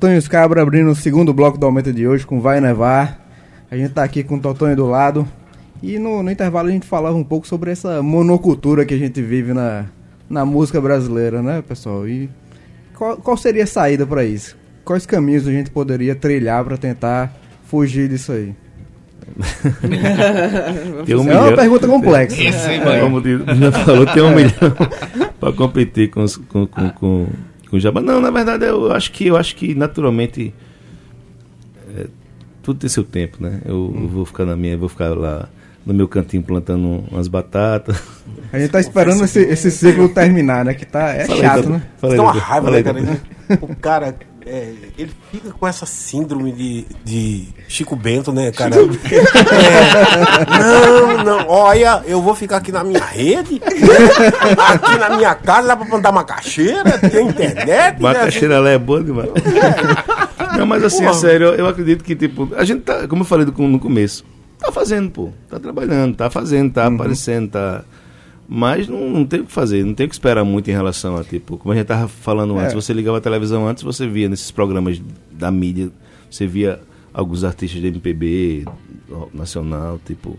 [0.00, 3.20] Totonho e os Cabra abrindo o segundo bloco do Aumenta de hoje com Vai Nevar.
[3.70, 5.28] A gente tá aqui com o Totonho do lado.
[5.82, 9.20] E no, no intervalo a gente falava um pouco sobre essa monocultura que a gente
[9.20, 9.84] vive na,
[10.28, 12.08] na música brasileira, né, pessoal?
[12.08, 12.30] E
[12.96, 14.56] qual, qual seria a saída para isso?
[14.86, 17.34] Quais caminhos a gente poderia trilhar para tentar
[17.64, 18.54] fugir disso aí?
[21.04, 22.40] Tem um é uma milhão- pergunta complexa.
[22.42, 24.52] É, Como o falou, tem um milhão
[25.38, 27.26] para competir com, os- com, com, com,
[27.70, 28.00] com o Jabá.
[28.00, 30.52] Não, na verdade, eu acho que, eu acho que naturalmente
[31.96, 32.06] é,
[32.62, 33.60] tudo tem seu tempo, né?
[33.64, 35.48] Eu, eu vou ficar na minha, vou ficar lá
[35.86, 38.02] no meu cantinho plantando umas batatas.
[38.52, 40.74] A gente tá esperando esse, esse ciclo terminar, né?
[40.74, 41.70] Que tá, é Fala aí, chato, Tatu.
[41.70, 41.82] né?
[41.96, 43.20] Fala aí, Dá uma raiva, Fala né, cara?
[43.62, 48.76] O cara, é, ele fica com essa síndrome de, de Chico Bento, né, cara?
[49.60, 55.68] É, não, não, olha, eu vou ficar aqui na minha rede, aqui na minha casa,
[55.68, 57.66] dá pra plantar macaxeira, tem internet.
[57.66, 57.96] né?
[57.98, 59.30] Macaxeira lá é boa demais.
[60.56, 61.18] Não, mas assim, é Porra.
[61.18, 64.24] sério, eu, eu acredito que, tipo, a gente tá, como eu falei no começo,
[64.58, 65.30] tá fazendo, pô.
[65.48, 67.84] Tá trabalhando, tá fazendo, tá aparecendo, tá.
[68.52, 71.16] Mas não, não tem o que fazer, não tem o que esperar muito em relação
[71.16, 72.74] a, tipo, como a gente tava falando antes, É.
[72.74, 75.90] você ligava a televisão antes, você via nesses programas da mídia,
[76.28, 76.80] você via
[77.14, 78.64] alguns artistas de MPB,
[79.08, 80.36] rock nacional, tipo,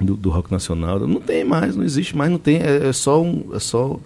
[0.00, 0.98] do, do rock nacional.
[1.00, 3.54] Não tem mais, não existe mais, não tem, é, é só um.
[3.54, 4.00] É só,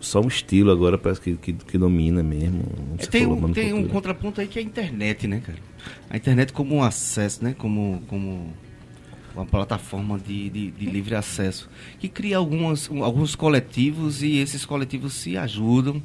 [0.00, 2.64] só um estilo agora, parece que, que, que domina mesmo.
[3.08, 5.58] tem, um, tem um contraponto aí que é a internet, né, cara?
[6.10, 7.54] A internet como um acesso, né?
[7.56, 8.52] Como, como
[9.34, 11.68] uma plataforma de, de, de livre acesso,
[11.98, 16.02] que cria algumas, um- alguns coletivos e esses coletivos se ajudam.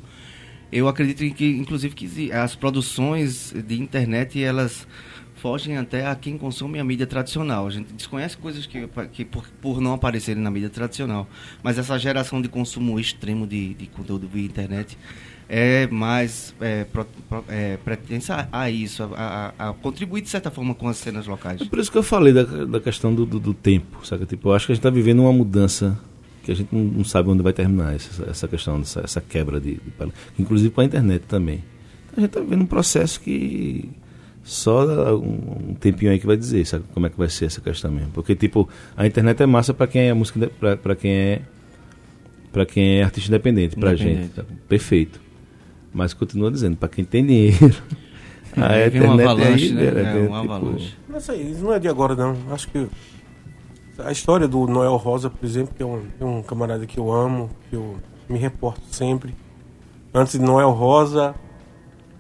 [0.72, 4.88] Eu acredito que, inclusive, que as produções de internet, elas
[5.36, 7.66] fogem até a quem consome a mídia tradicional.
[7.66, 11.28] A gente desconhece coisas que, que por, por não aparecerem na mídia tradicional.
[11.64, 14.98] Mas essa geração de consumo extremo de, de conteúdo via internet
[15.50, 20.52] é mais é, pro, pro, é, pretensa a isso, a, a- a contribuir de certa
[20.52, 21.60] forma com as cenas locais.
[21.60, 24.26] É por isso que eu falei da, da questão do, do, do tempo, saca?
[24.26, 25.98] Tipo, eu acho que a gente está vivendo uma mudança
[26.44, 29.60] que a gente não, não sabe onde vai terminar essa, essa questão, essa, essa quebra
[29.60, 29.82] de, de
[30.38, 31.64] inclusive com a internet também.
[32.12, 33.90] Então, a gente está vivendo um processo que
[34.44, 36.86] só um, um tempinho aí que vai dizer, sabe?
[36.94, 38.12] Como é que vai ser essa questão mesmo?
[38.12, 40.48] Porque tipo, a internet é massa para quem é música,
[40.82, 41.42] para quem é
[42.52, 44.22] para quem é artista independente, pra Independente.
[44.24, 44.44] gente, tá?
[44.68, 45.20] perfeito.
[45.94, 47.76] Mas continua dizendo, para quem tem dinheiro,
[48.56, 49.92] a É, vem uma internet avalanche, aí, né?
[49.92, 50.96] né, É, tem, uma tipo, avalanche.
[51.08, 52.36] Mas isso não é de agora, não.
[52.52, 52.88] Acho que
[54.00, 57.12] a história do Noel Rosa, por exemplo, que é um, é um camarada que eu
[57.12, 57.98] amo, que eu
[58.30, 59.36] me reporto sempre.
[60.14, 61.36] Antes de Noel Rosa,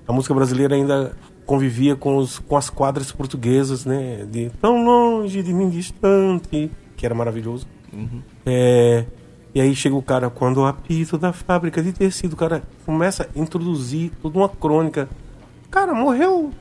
[0.08, 4.26] a música brasileira ainda convivia com, os, com as quadras portuguesas, né?
[4.30, 7.66] De tão longe de mim distante, que era maravilhoso.
[7.92, 8.22] Uhum.
[8.46, 9.06] É,
[9.54, 13.28] e aí chega o cara, quando o apito da fábrica de tecido, o cara começa
[13.36, 15.10] a introduzir toda uma crônica.
[15.72, 16.52] Cara, morreu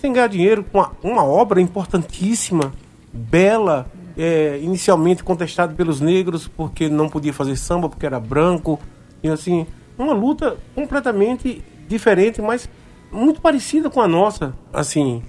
[0.00, 2.72] sem ganhar dinheiro com uma, uma obra importantíssima,
[3.12, 8.80] bela, é, inicialmente contestada pelos negros porque não podia fazer samba porque era branco.
[9.22, 9.66] E assim,
[9.98, 12.68] uma luta completamente diferente, mas
[13.12, 14.54] muito parecida com a nossa.
[14.72, 15.22] Assim,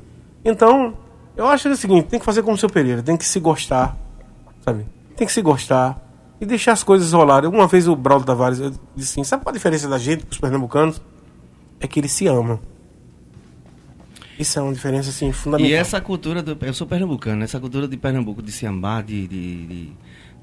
[0.43, 0.93] então,
[1.35, 3.25] eu acho que é o seguinte: tem que fazer como o seu Pereira, tem que
[3.25, 3.97] se gostar,
[4.61, 4.85] sabe?
[5.17, 6.08] Tem que se gostar
[6.39, 7.49] e deixar as coisas rolarem.
[7.49, 10.37] Uma vez o Braulio Tavares eu disse assim: sabe qual a diferença da gente, dos
[10.37, 11.01] pernambucanos?
[11.79, 12.59] É que eles se amam.
[14.37, 15.69] Isso é uma diferença assim fundamental.
[15.69, 19.27] E essa cultura, do, eu sou pernambucano, essa cultura de Pernambuco de se amar, de,
[19.27, 19.91] de, de,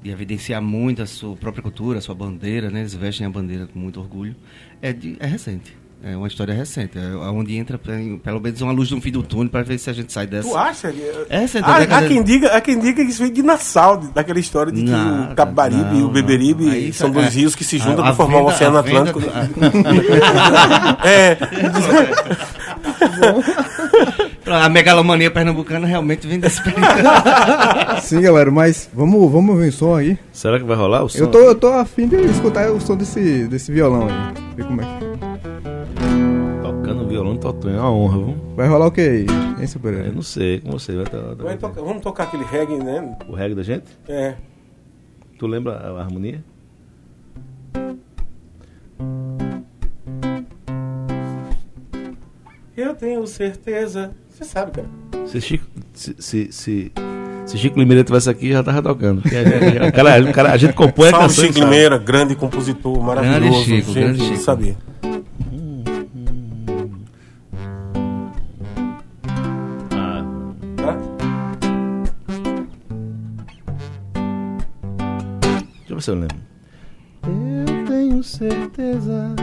[0.03, 2.81] de evidenciar muito a sua própria cultura, a sua bandeira, né?
[2.81, 4.35] Eles vestem a bandeira com muito orgulho,
[4.83, 5.75] é, de, é recente.
[6.03, 9.23] É uma história recente, é onde entra pe- pelo menos uma luz no fim do
[9.23, 10.47] túnel para ver se a gente sai dessa.
[10.47, 10.93] Tu acha?
[11.27, 13.41] Essa é da há, década há, quem diga, há quem diga que isso vem de
[13.41, 16.71] Nassau, daquela história de que o Capibaribe e o Beberibe não.
[16.71, 19.19] São isso dois é- rios que se juntam para formar o venda- Oceano Atlântico.
[19.19, 19.27] do-
[21.03, 21.37] é.
[24.45, 26.85] A megalomania pernambucana realmente vem desse período.
[28.01, 30.17] Sim, galera, mas vamos, vamos ouvir um som aí.
[30.31, 31.17] Será que vai rolar o som?
[31.19, 34.13] Eu tô, eu tô afim de escutar o som desse, desse violão aí.
[34.55, 35.26] Ver como é que
[37.35, 38.35] E totonho, é uma honra, viu?
[38.55, 39.25] Vai rolar o que aí,
[39.59, 40.95] hein, Super Eu não sei, com você.
[40.95, 43.17] Vai to- Vai tocar- vamos tocar aquele reggae, né?
[43.27, 43.85] O reggae da gente?
[44.07, 44.35] É.
[45.37, 46.43] Tu lembra a harmonia?
[52.75, 54.11] Eu tenho certeza.
[54.29, 54.87] Você sabe, cara.
[55.27, 56.91] Se Chico, se, se, se,
[57.45, 59.21] se Chico Limeira tivesse aqui, já tava tocando.
[59.25, 61.43] A, gente, cara, a gente compõe a Salve canção.
[61.45, 61.59] e Chico.
[61.59, 63.63] Limeira, grande compositor, maravilhoso.
[63.63, 64.37] Chico, gente, grande Chico.
[64.37, 64.75] Sabia.
[76.07, 76.37] Deixa eu lembro.
[77.23, 79.35] Eu tenho certeza.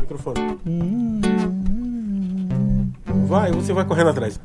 [0.00, 0.58] Microfone.
[3.26, 4.38] Vai, você vai correndo atrás.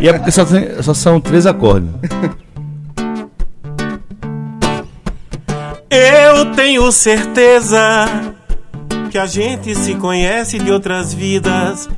[0.00, 1.88] E é porque só, tem- só são três acordes.
[5.90, 8.06] Eu tenho certeza
[9.10, 11.88] que a gente se conhece de outras vidas.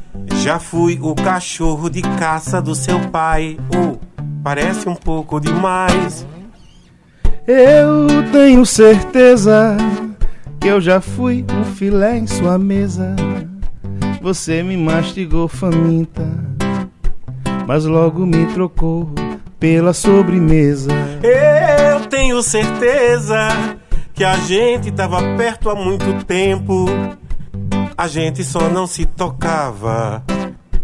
[0.43, 3.57] Já fui o cachorro de caça do seu pai.
[3.75, 3.99] Uh,
[4.43, 6.27] parece um pouco demais.
[7.47, 9.77] Eu tenho certeza
[10.59, 13.15] que eu já fui um filé em sua mesa.
[14.23, 16.27] Você me mastigou faminta,
[17.67, 19.11] mas logo me trocou
[19.61, 20.91] pela sobremesa.
[21.23, 23.49] Eu tenho certeza
[24.15, 26.87] que a gente tava perto há muito tempo.
[27.95, 30.25] A gente só não se tocava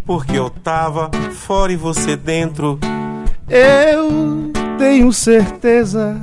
[0.05, 2.79] porque eu tava fora e você dentro.
[3.49, 6.20] Eu tenho certeza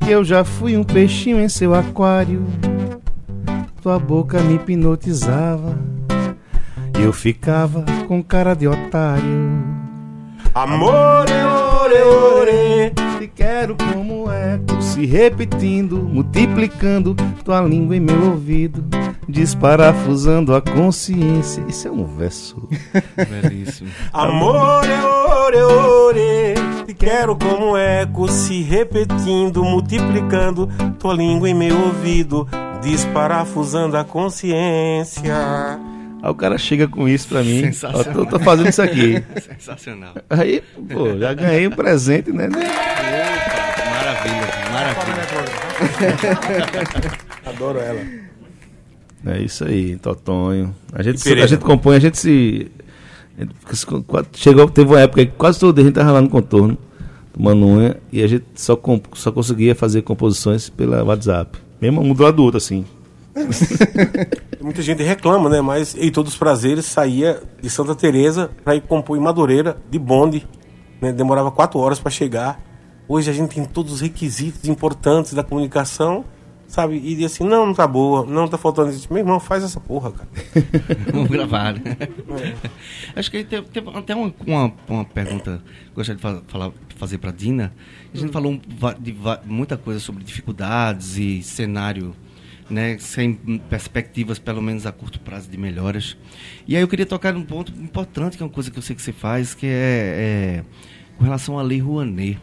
[0.00, 2.44] que eu já fui um peixinho em seu aquário.
[3.82, 5.78] Tua boca me hipnotizava
[6.98, 9.50] e eu ficava com cara de otário.
[10.54, 13.09] Amore, ore, ore.
[13.20, 18.82] Te quero como eco, se repetindo, multiplicando tua língua em meu ouvido,
[19.28, 21.62] desparafusando a consciência.
[21.68, 22.66] Isso é um verso.
[23.28, 23.90] Belíssimo.
[24.10, 26.54] Amore, ore, ore.
[26.86, 30.66] Te quero como eco se repetindo, multiplicando
[30.98, 32.48] tua língua em meu ouvido,
[32.80, 35.78] desparafusando a consciência.
[36.22, 37.60] Aí o cara chega com isso pra mim.
[37.60, 38.14] Ó, Sensacional.
[38.14, 39.22] tô, tô fazendo isso aqui.
[39.56, 40.14] Sensacional.
[40.28, 42.48] Aí, pô, já ganhei um presente, né?
[42.48, 46.30] Maravilha, maravilha.
[47.46, 48.00] Adoro ela.
[49.26, 50.74] É isso aí, Totonho.
[50.92, 52.70] A gente, se- a gente compõe, a gente se.
[53.38, 53.54] a gente
[54.38, 56.76] Chegou, teve uma época que quase todo dia a gente tava lá no contorno,
[57.32, 61.58] tomando unha, e a gente só, comp- só conseguia fazer composições pela WhatsApp.
[61.80, 62.84] Mesmo um do lado do outro, assim.
[64.60, 65.60] Muita gente reclama, né?
[65.60, 69.98] Mas em todos os prazeres saía de Santa Teresa para ir compor em Madureira de
[69.98, 70.46] bonde.
[71.00, 71.12] Né?
[71.12, 72.60] Demorava quatro horas para chegar.
[73.08, 76.24] Hoje a gente tem todos os requisitos importantes da comunicação,
[76.68, 77.00] sabe?
[77.02, 79.08] E assim, não, não tá boa, não tá faltando isso.
[79.10, 80.28] Meu irmão, faz essa porra, cara.
[81.12, 81.96] Vamos gravar, né?
[83.16, 86.70] Acho que tem, tem até uma, uma, uma pergunta que eu gostaria de fa- falar,
[86.96, 87.72] fazer para Dina.
[88.14, 92.14] A gente falou um va- de va- muita coisa sobre dificuldades e cenário,
[92.70, 93.34] né, sem
[93.68, 96.16] perspectivas, pelo menos a curto prazo, de melhoras.
[96.66, 98.94] E aí eu queria tocar num ponto importante, que é uma coisa que eu sei
[98.96, 100.64] que você faz, que é, é
[101.18, 102.38] com relação à Lei Rouanet.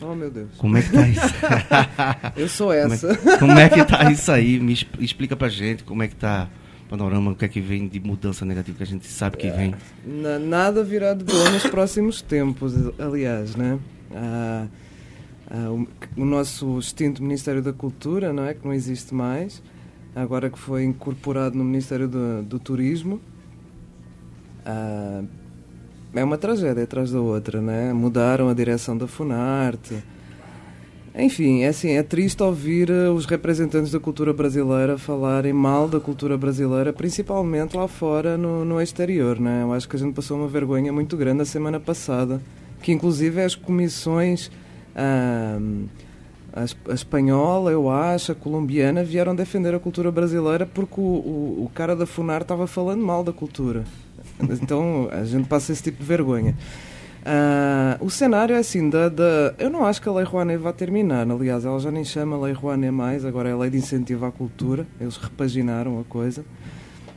[0.00, 0.50] Oh, meu Deus.
[0.58, 1.34] Como é que tá isso?
[2.36, 3.16] Eu sou Como é- essa.
[3.38, 4.60] Como é que tá isso aí?
[4.60, 6.48] Me exp- explica pra gente como é que tá
[6.86, 9.50] o panorama, o que é que vem de mudança negativa que a gente sabe que
[9.50, 9.74] vem.
[10.06, 13.76] Na- nada virá de bom nos próximos tempos, aliás, né?
[14.14, 14.66] Ah,
[15.50, 15.88] ah, o,
[16.20, 18.54] o nosso extinto Ministério da Cultura, não é?
[18.54, 19.62] Que não existe mais,
[20.14, 23.20] agora que foi incorporado no Ministério do, do Turismo.
[24.64, 25.22] Ah,
[26.14, 27.92] é uma tragédia atrás da outra, né?
[27.92, 30.02] Mudaram a direção da Funarte.
[31.14, 35.98] Enfim, é assim, é triste ouvir eh, os representantes da cultura brasileira falarem mal da
[35.98, 39.62] cultura brasileira, principalmente lá fora no, no exterior, né?
[39.62, 42.40] Eu acho que a gente passou uma vergonha muito grande a semana passada,
[42.82, 44.67] que inclusive as comissões ah,
[46.52, 51.04] a, es- a espanhola, eu acho, a colombiana vieram defender a cultura brasileira porque o,
[51.04, 53.84] o, o cara da Funar estava falando mal da cultura.
[54.40, 56.56] Então a gente passa esse tipo de vergonha.
[57.24, 60.72] Ah, o cenário é assim, da, da- eu não acho que a Lei Rouanet vá
[60.72, 64.24] terminar, aliás, ela já nem chama Lei Rouanet mais, agora é a Lei de Incentivo
[64.24, 66.44] à Cultura, eles repaginaram a coisa.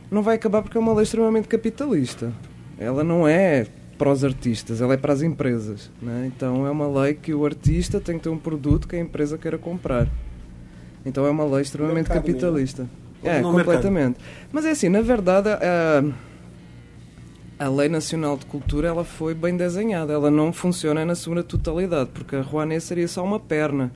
[0.09, 2.33] não vai acabar porque é uma lei extremamente capitalista.
[2.77, 3.67] Ela não é
[4.01, 5.91] para os artistas, ela é para as empresas.
[6.01, 6.31] Né?
[6.35, 9.37] Então é uma lei que o artista tem que ter um produto que a empresa
[9.37, 10.07] queira comprar.
[11.05, 12.89] Então é uma lei extremamente Mercado capitalista.
[13.23, 14.17] É, completamente.
[14.51, 16.03] Mas é assim, na verdade, a,
[17.63, 20.13] a Lei Nacional de Cultura ela foi bem desenhada.
[20.13, 23.91] Ela não funciona na sua totalidade, porque a Rouanet seria só uma perna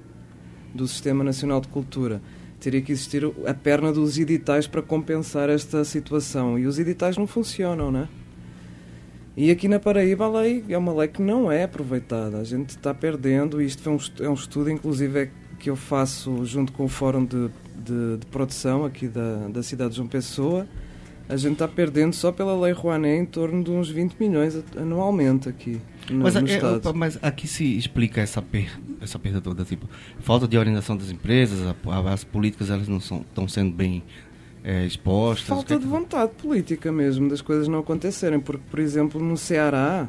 [0.72, 2.22] do Sistema Nacional de Cultura.
[2.60, 6.60] Teria que existir a perna dos editais para compensar esta situação.
[6.60, 8.08] E os editais não funcionam, né?
[9.38, 12.38] E aqui na Paraíba a lei é uma lei que não é aproveitada.
[12.40, 13.62] A gente está perdendo.
[13.62, 15.30] Isto foi um, é um estudo, inclusive, é
[15.60, 17.50] que eu faço junto com o Fórum de,
[17.84, 20.66] de, de Produção aqui da, da cidade de João Pessoa.
[21.28, 25.50] A gente está perdendo só pela lei Rouanet em torno de uns 20 milhões anualmente
[25.50, 29.90] aqui no, Mas, no é, mas aqui se explica essa perda, essa perda toda, tipo,
[30.20, 34.04] falta de orientação das empresas, a- a- as políticas elas não estão sendo bem
[34.66, 35.44] é, expostas.
[35.44, 39.38] que Falta é de vontade política mesmo das coisas não acontecerem, porque, por exemplo, no
[39.38, 40.08] Ceará,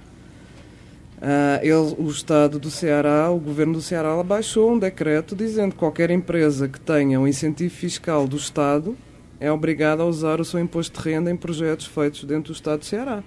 [1.20, 5.78] ah, ele- o Estado do Ceará, o governo do Ceará, baixou um decreto dizendo que
[5.78, 8.96] qualquer empresa que tenha um incentivo fiscal do Estado
[9.38, 12.78] é obrigada a usar o seu imposto de renda em projetos feitos dentro do Estado
[12.80, 13.22] do Ceará.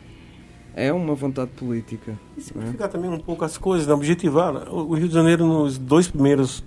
[0.76, 2.18] É uma vontade política.
[2.38, 3.94] E simplificar também um pouco as coisas, né?
[3.94, 4.68] objetivar.
[4.74, 6.64] O o Rio de Janeiro, nos dois primeiros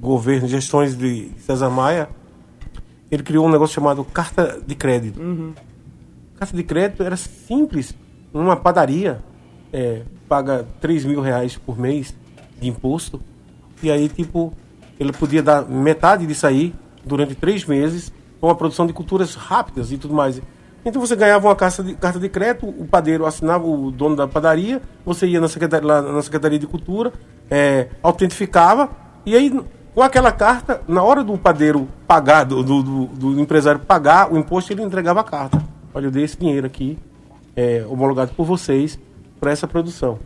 [0.00, 2.08] governos, gestões de César Maia,
[3.12, 5.20] ele criou um negócio chamado carta de crédito.
[6.38, 7.94] Carta de crédito era simples.
[8.32, 9.22] Uma padaria
[9.70, 12.14] é, paga 3 mil reais por mês
[12.58, 13.20] de imposto.
[13.82, 14.54] E aí, tipo,
[14.98, 18.10] ele podia dar metade disso aí durante três meses
[18.40, 20.40] com a produção de culturas rápidas e tudo mais.
[20.82, 24.26] Então você ganhava uma carta de, carta de crédito, o padeiro assinava o dono da
[24.26, 27.12] padaria, você ia na secretaria, lá na secretaria de cultura,
[27.50, 28.90] é, autentificava,
[29.24, 29.62] e aí
[29.94, 34.72] com aquela carta, na hora do padeiro pagar, do, do, do- empresário pagar o imposto,
[34.72, 35.62] ele entregava a carta.
[35.94, 36.98] Olha, eu dei esse dinheiro aqui,
[37.54, 38.98] é, homologado por vocês,
[39.38, 40.18] para essa produção.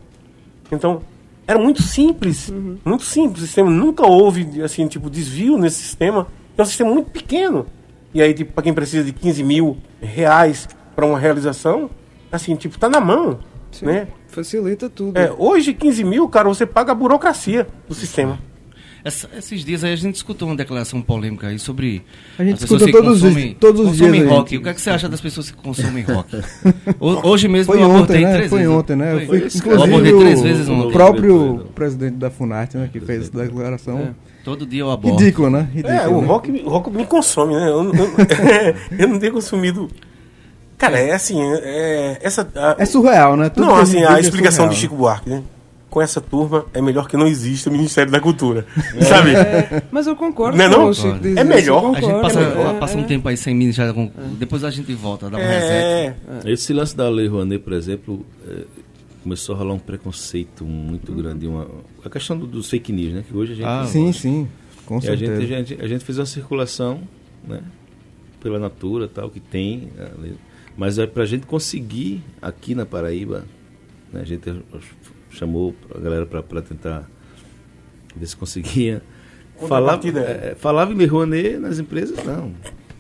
[0.71, 1.03] Então,
[1.47, 2.53] era muito simples,
[2.85, 3.71] muito simples o sistema.
[3.71, 6.27] Nunca houve, assim, tipo, desvio nesse sistema.
[6.57, 7.67] É um sistema muito pequeno.
[8.15, 11.91] E aí, tipo, para quem precisa de 15 mil reais para uma realização,
[12.31, 13.39] assim, tipo, tá na mão,
[13.83, 14.09] né?
[14.29, 15.19] Facilita tudo.
[15.19, 18.39] É, hoje, 15 mil, cara, você paga a burocracia do sistema.
[19.07, 22.03] Essa- esses dias aí a gente escutou uma declaração polêmica aí sobre
[22.37, 24.37] A gente as pessoas escuta que todos os- consomem, todos os consomem dias aí.
[24.37, 24.57] rock.
[24.59, 26.37] O que, é que você acha das pessoas que consomem rock?
[26.99, 28.35] Ho- Hoje mesmo Foi eu ontem, abordei né?
[28.35, 28.75] três Foi vezes.
[28.75, 29.13] ontem, né?
[29.13, 29.27] Eu Foi.
[29.27, 30.93] fui, Eu inclusive, abordei três o, vezes o ontem.
[30.93, 33.99] próprio presidente da Funarte, né, que fez essa declaração.
[34.01, 34.11] É.
[34.45, 35.19] Todo dia eu abordo.
[35.21, 35.69] Ridículo, né?
[35.73, 36.27] Ridículo, É, o né?
[36.27, 37.69] rock, o rock me consome, né?
[37.69, 38.11] Eu, não- eu,
[38.99, 39.89] eu não tenho consumido.
[40.77, 42.47] Cara, é assim, é, essa.
[42.57, 43.49] a- É surreal, né?
[43.51, 44.75] Tudo não, assim, a é explicação surreal.
[44.75, 45.43] de Chico Buarque, né?
[45.97, 48.67] Com essa turma, é melhor que não exista o Ministério da Cultura.
[49.01, 49.31] Sabe?
[49.35, 50.89] É, mas eu concordo Não é com não?
[50.91, 51.97] o Chico É melhor.
[51.97, 53.05] A gente passa, é, passa um é.
[53.05, 53.95] tempo aí sem ministério.
[53.95, 55.73] com- Depois a gente volta, dá um reset.
[55.73, 58.65] É, Esse lance da Lei Rouanet, por exemplo, é,
[59.23, 61.47] começou a rolar um preconceito muito grande.
[61.47, 61.67] Uma,
[62.05, 63.25] a questão do, dos fake news, né?
[63.27, 63.65] Que hoje a gente.
[63.67, 64.47] Ah, Sim, sim.
[64.85, 65.43] Com E a gente, certeza.
[65.43, 67.01] a, gente, a gente fez uma circulação,
[67.43, 67.63] né?
[68.43, 69.89] Pela Natura tal, que tem.
[69.99, 70.11] a.
[70.77, 73.47] Mas é pra gente conseguir aqui na Paraíba,
[74.13, 74.21] né?
[74.21, 74.47] A gente
[75.37, 77.09] chamou a galera pra tentar
[78.17, 79.03] ver se conseguia.
[79.69, 80.21] Falava, Contrapartida.
[80.21, 82.53] é, falava em Rouanet nas empresas, não.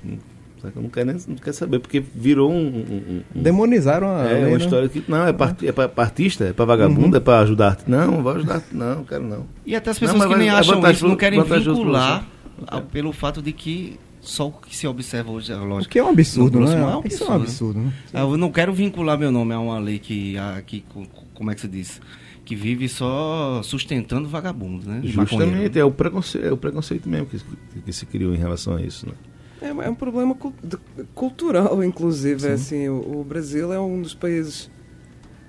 [0.03, 0.19] Não-
[0.63, 0.81] saca?
[0.81, 2.57] Não quer, nem, não quer saber, porque virou um.
[2.67, 4.65] um- um- Demonizaram a é lei, uma né?
[4.65, 5.05] história que.
[5.07, 7.69] Não, é para é pra, pra artista, é pra vagabundo, é pra ajudar.
[7.71, 7.85] arte.
[7.91, 8.55] Não, não vai ajudar.
[8.55, 9.47] arte, Não, quero não.
[9.67, 12.27] E até as Não, pessoas mas que nem vai- acham isso não querem vincular
[12.67, 15.93] a- pelo fato de que só o que se observa hoje é O lógico.
[15.93, 16.73] que é um absurdo, No né?
[16.75, 17.93] grosso modo, Isso é um absurdo, né?
[18.15, 21.51] Ah, Eu não quero vincular meu nome a uma lei que, a, que co- como
[21.51, 22.01] é que se diz?
[22.47, 25.01] Que vive só sustentando vagabundo, né?
[25.05, 25.79] Justamente, Maconheiro.
[25.79, 27.39] é o preconceito, é o preconceito mesmo que,
[27.83, 29.13] que se criou em relação a isso, né?
[29.61, 30.35] É, é um problema
[31.15, 32.47] cultural, inclusive.
[32.47, 34.71] É assim, o, o Brasil é um dos países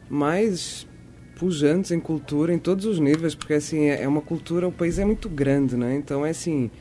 [0.10, 0.88] mais
[1.36, 4.98] pujantes em cultura em todos os níveis, porque assim é, é uma cultura, o país
[4.98, 5.96] é muito grande, né?
[5.96, 6.72] Então é assim,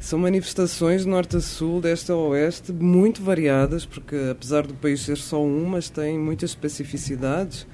[0.00, 4.74] são manifestações de norte a sul, de este a oeste, muito variadas, porque apesar do
[4.74, 7.66] país ser só um, mas tem muitas especificidades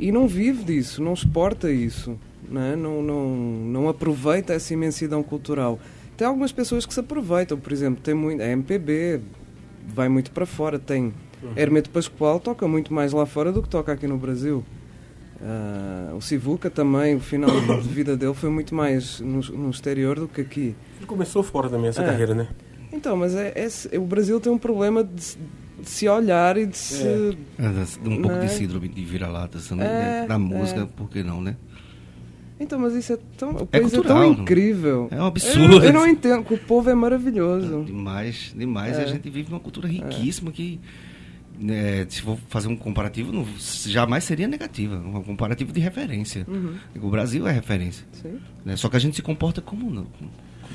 [0.00, 2.74] e não vive disso, não exporta isso, né?
[2.76, 5.78] não, não, não aproveita essa imensidão cultural.
[6.16, 9.20] Tem algumas pessoas que se aproveitam, por exemplo, tem muito, a MPB
[9.94, 11.12] vai muito para fora, tem
[11.56, 14.62] Hermeto Pascoal toca muito mais lá fora do que toca aqui no Brasil.
[15.42, 17.48] Ah, o Sivuca também, o final
[17.80, 20.74] de vida dele foi muito mais no, no exterior do que aqui.
[20.98, 22.06] ele começou fora também essa É.
[22.06, 22.48] carreira, né?
[22.92, 25.38] Então, mas é, é- o Brasil tem um problema de,
[25.80, 27.02] de se olhar e de se.
[27.58, 28.46] É, Um pouco Né?
[28.46, 30.26] de síndrome de vira-lata, assim, É, né?
[30.28, 30.86] da música, é.
[30.86, 31.56] por que não, né?
[32.58, 35.08] Então, mas isso é tão, o É país é cultural, tão não- incrível.
[35.10, 35.76] É um absurdo.
[35.76, 37.84] Eu, eu não entendo, que o povo é maravilhoso.
[37.84, 38.98] Demais, demais.
[38.98, 39.02] É.
[39.02, 40.78] A gente vive numa cultura riquíssima que,
[41.58, 43.46] né, se for fazer um comparativo, não,
[43.86, 44.96] jamais seria negativa.
[44.96, 46.44] Um comparativo de referência.
[46.46, 46.74] Uhum.
[47.02, 48.06] O Brasil é referência.
[48.12, 48.38] Sim.
[48.62, 48.76] né?
[48.76, 50.04] Só que a gente se comporta como não.
[50.04, 50.30] Como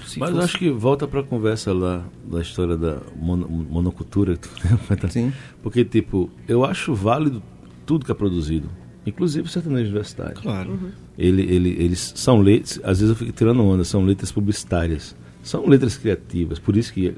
[0.06, 4.36] se Mas eu fosse- acho que volta pra conversa lá da história da mono- monocultura.
[4.88, 5.32] que tu- Sim.
[5.62, 7.42] Porque, tipo, eu acho válido
[7.86, 8.70] tudo que é produzido.
[9.06, 10.36] Inclusive o sertanejo universitário.
[10.42, 10.80] Claro.
[11.18, 15.16] Ele, ele, eles são letras, às vezes eu fico tirando onda, são letras publicitárias.
[15.44, 17.14] São letras criativas, por isso que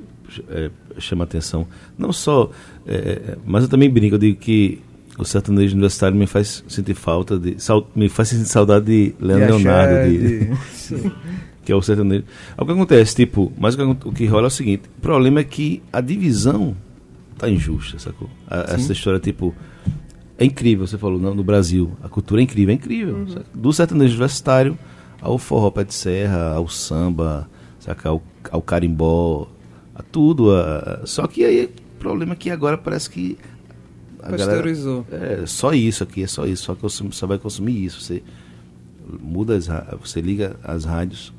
[0.49, 0.69] é,
[0.99, 1.65] chama atenção.
[1.97, 2.51] Não só,
[2.86, 4.82] é, mas eu também brinco, eu digo que
[5.17, 7.55] o sertanejo universitário me faz sentir falta de.
[7.57, 10.09] sal- me faz sentir saudade de Leandro De Leonardo.
[10.09, 11.11] de- de-.
[11.68, 12.24] que é o sertanejo.
[12.57, 15.41] O que acontece, tipo, mas o que, o que rola é o seguinte: o problema
[15.41, 16.76] é que a divisão
[17.38, 18.30] tá injusta, sacou?
[18.49, 19.53] A- essa história, tipo,
[20.38, 23.28] é incrível, você falou, não, no Brasil, a cultura é incrível, é incrível.
[23.28, 23.45] saca?
[23.53, 24.78] Do sertanejo universitário
[25.22, 27.49] ao forró pé de serra, ao samba,
[27.82, 28.07] saca?
[28.07, 29.49] Ao, ao carimbó,
[29.93, 30.55] a tudo.
[30.55, 33.38] a- só que aí o problema é que agora parece que.
[34.24, 35.05] a galera- Pasteurizou.
[35.11, 37.99] é só isso aqui, é só isso, só consome, só vai consumir isso.
[38.01, 38.24] Você
[39.22, 39.68] muda as,
[40.01, 41.34] você liga as rádios.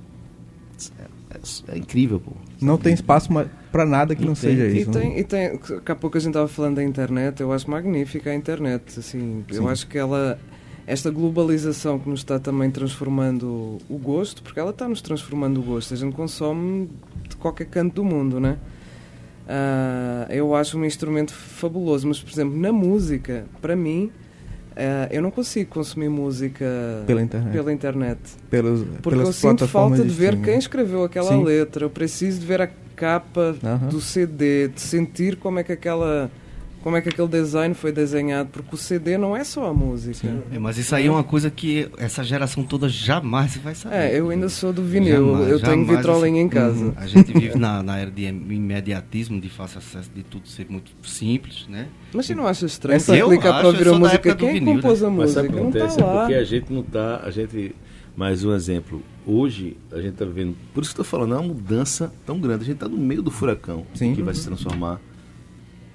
[0.99, 2.33] É, é- é incrível, pô.
[2.61, 3.29] Não tem espaço
[3.71, 4.57] pra nada que não, Não tem.
[4.57, 4.91] seja E isso.
[4.91, 5.01] né?
[5.01, 8.31] tem, e tem, daqui a pouco a gente estava falando da internet, eu acho magnífica
[8.31, 10.39] a internet, assim, eu acho que ela,
[10.87, 15.63] esta globalização que nos está também transformando o gosto, porque ela está nos transformando o
[15.63, 16.89] gosto, a gente consome
[17.29, 18.57] de qualquer canto do mundo, né?
[19.47, 24.11] Ah, eu acho um instrumento fabuloso, mas por exemplo, na música, para mim,
[24.79, 26.65] ah, eu não consigo consumir música
[27.07, 27.53] Pela internet.
[27.53, 28.19] pela internet.
[28.51, 30.43] Pelos, Porque eu sinto falta de ver streaming.
[30.45, 31.45] quem escreveu aquela Sim.
[31.45, 31.85] letra.
[31.85, 33.89] Eu preciso de ver a capa Aham.
[33.89, 36.31] do CD, de sentir como é que aquela
[36.89, 40.27] como é que aquele design foi desenhado, porque o CD não é só a música.
[40.51, 43.95] É, mas isso aí é uma coisa que essa geração toda jamais vai saber.
[43.95, 46.87] É, eu ainda sou do vinil, Jamais, eu tenho vitrolinha em casa.
[46.87, 46.95] Uhum.
[46.97, 50.91] A gente vive na, na era de imediatismo, de fácil acesso, de tudo ser muito
[51.03, 51.89] simples, né?
[52.15, 54.35] Mas você não acha estranho Essa você eu clicar acho, para ouvir a música?
[54.35, 55.43] Quem vinil, compôs a Mas música?
[55.43, 55.87] que Não acontece?
[55.89, 56.21] está É lá.
[56.21, 57.21] porque a gente não tá.
[57.23, 57.75] A gente.
[58.17, 59.03] Mais um exemplo.
[59.27, 60.57] Hoje, a gente tá vivendo.
[60.73, 62.63] Por isso que eu tô falando, é uma mudança tão grande.
[62.63, 64.15] A gente tá no meio do furacão Sim.
[64.15, 64.99] que vai se transformar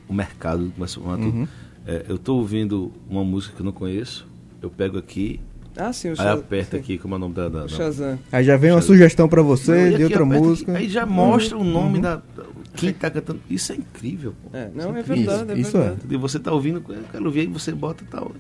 [0.08, 1.38] o mercado, se transformar tudo.
[1.38, 1.48] Uhum.
[1.86, 4.28] É, eu tô ouvindo uma música que eu não conheço,
[4.62, 5.40] eu pego aqui,
[5.76, 6.34] Ah, sim, o aí Shazam.
[6.40, 7.50] aperta aqui, como é o nome da.
[7.50, 8.18] da, Shazam.
[8.32, 8.96] Aí já vem uma Shazam.
[8.96, 10.72] sugestão pra você Não, e de aqui outra aqui, música.
[10.72, 10.78] Uhum.
[10.78, 12.16] aí já mostra o nome da.
[12.18, 12.44] da-
[12.76, 13.40] Quem tá cantando.
[13.50, 14.56] Isso é incrível, pô.
[14.58, 15.16] É, não, é Isso incrível.
[15.38, 15.82] verdade, é Isso é.
[15.82, 16.02] verdade.
[16.10, 18.32] E você tá ouvindo, eu quero ver, aí você bota e tal.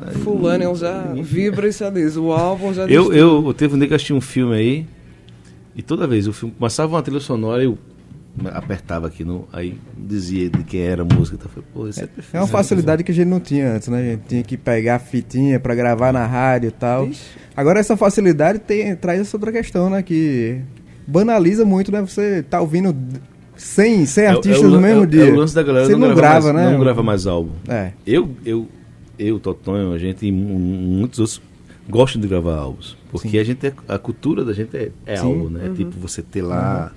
[0.00, 2.16] Aí- Fulano, ele já vibra e já diz.
[2.16, 2.94] O álbum já diz.
[2.94, 4.86] Eu, eu, eu teve um dia que eu assisti um filme aí,
[5.74, 7.76] e toda vez o filme começava uma trilha sonora, eu
[8.52, 11.36] apertava aqui, no, aí dizia de quem era a música.
[11.38, 12.34] Então, falei, pô, isso é, perfeito.
[12.36, 13.98] É uma facilidade que a gente não tinha antes, né?
[14.00, 17.06] A gente tinha que pegar a fitinha pra gravar na rádio e tal.
[17.08, 17.22] Ixi.
[17.56, 20.02] Agora essa facilidade tem, traz essa outra questão, né?
[20.02, 20.60] Que
[21.06, 22.00] banaliza muito, né?
[22.00, 22.96] Você tá ouvindo
[23.56, 25.24] 100, 100 É o- artistas é o no mesmo é o- dia.
[25.28, 26.72] É o lance da galera Você não, não, grava, grava, mais, né?
[26.72, 27.50] não grava mais álbum.
[27.68, 27.92] É.
[28.06, 28.66] Eu, eu,
[29.18, 31.42] eu, Totonho, a gente e mu- muitos outros
[31.88, 32.96] gostam de gravar álbuns.
[33.10, 33.38] Porque Sim.
[33.38, 35.26] a gente é, a cultura da gente é, é Sim.
[35.26, 35.70] álbum, né?
[35.76, 36.92] Tipo, você ter lá.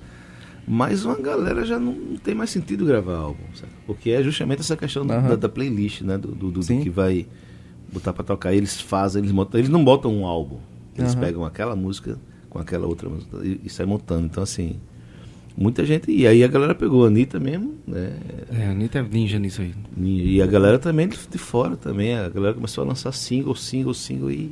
[0.68, 1.94] Mas uma galera já não,
[2.24, 3.70] tem mais sentido gravar álbum, sabe?
[3.86, 5.28] Porque é justamente essa questão da- Aham.
[5.30, 6.18] da, da playlist, né?
[6.18, 7.26] Do, do, do- do que vai
[7.92, 8.52] botar pra tocar.
[8.52, 10.58] Eles fazem, eles montam, eles não botam um álbum.
[10.98, 11.20] Eles Aham.
[11.20, 12.18] pegam aquela música
[12.50, 14.26] com aquela outra música e, e saem montando.
[14.26, 14.76] Então, assim,
[15.56, 16.10] muita gente.
[16.10, 18.14] E aí a galera pegou a Anitta mesmo, né?
[18.50, 19.72] É, a Anitta é ninja nisso aí.
[20.02, 22.16] E a galera também de fora também.
[22.16, 24.50] A galera começou a lançar single, single, single e.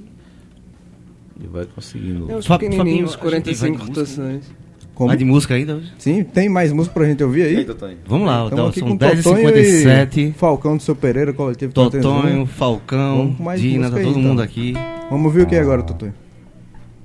[1.43, 2.31] E vai conseguindo.
[2.31, 4.45] É os pequenininhos, Fabinho, a gente vai 45 de música, rotações.
[4.95, 5.09] Como?
[5.09, 5.93] Vai de música ainda hoje?
[5.99, 7.67] Sim, tem mais música pra gente ouvir aí?
[8.07, 10.17] Vamos lá, então, aqui são com Totonho 10h57.
[10.19, 12.47] e Falcão do seu Pereira, coletivo Totonho, 31.
[12.47, 14.23] Falcão, mais Dina, tá aí, todo então.
[14.23, 14.75] mundo aqui.
[15.11, 16.15] Vamos ouvir o que agora, Totonho?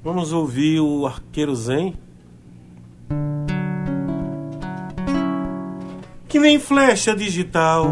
[0.04, 1.96] Vamos ouvir o Arqueiro Zen.
[6.28, 7.88] Que nem flecha digital.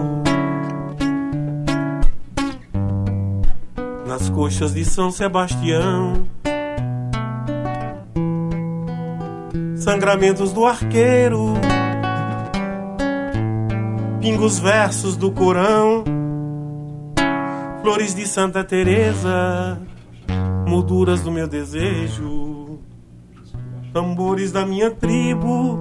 [4.08, 6.28] Nas coxas de São Sebastião.
[9.88, 11.54] Sangramentos do arqueiro.
[14.20, 16.04] Pingos versos do Corão.
[17.82, 19.80] Flores de Santa Teresa
[20.68, 22.80] molduras do meu desejo.
[23.94, 25.80] Tambores da minha tribo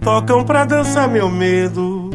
[0.00, 2.10] tocam pra dançar meu medo.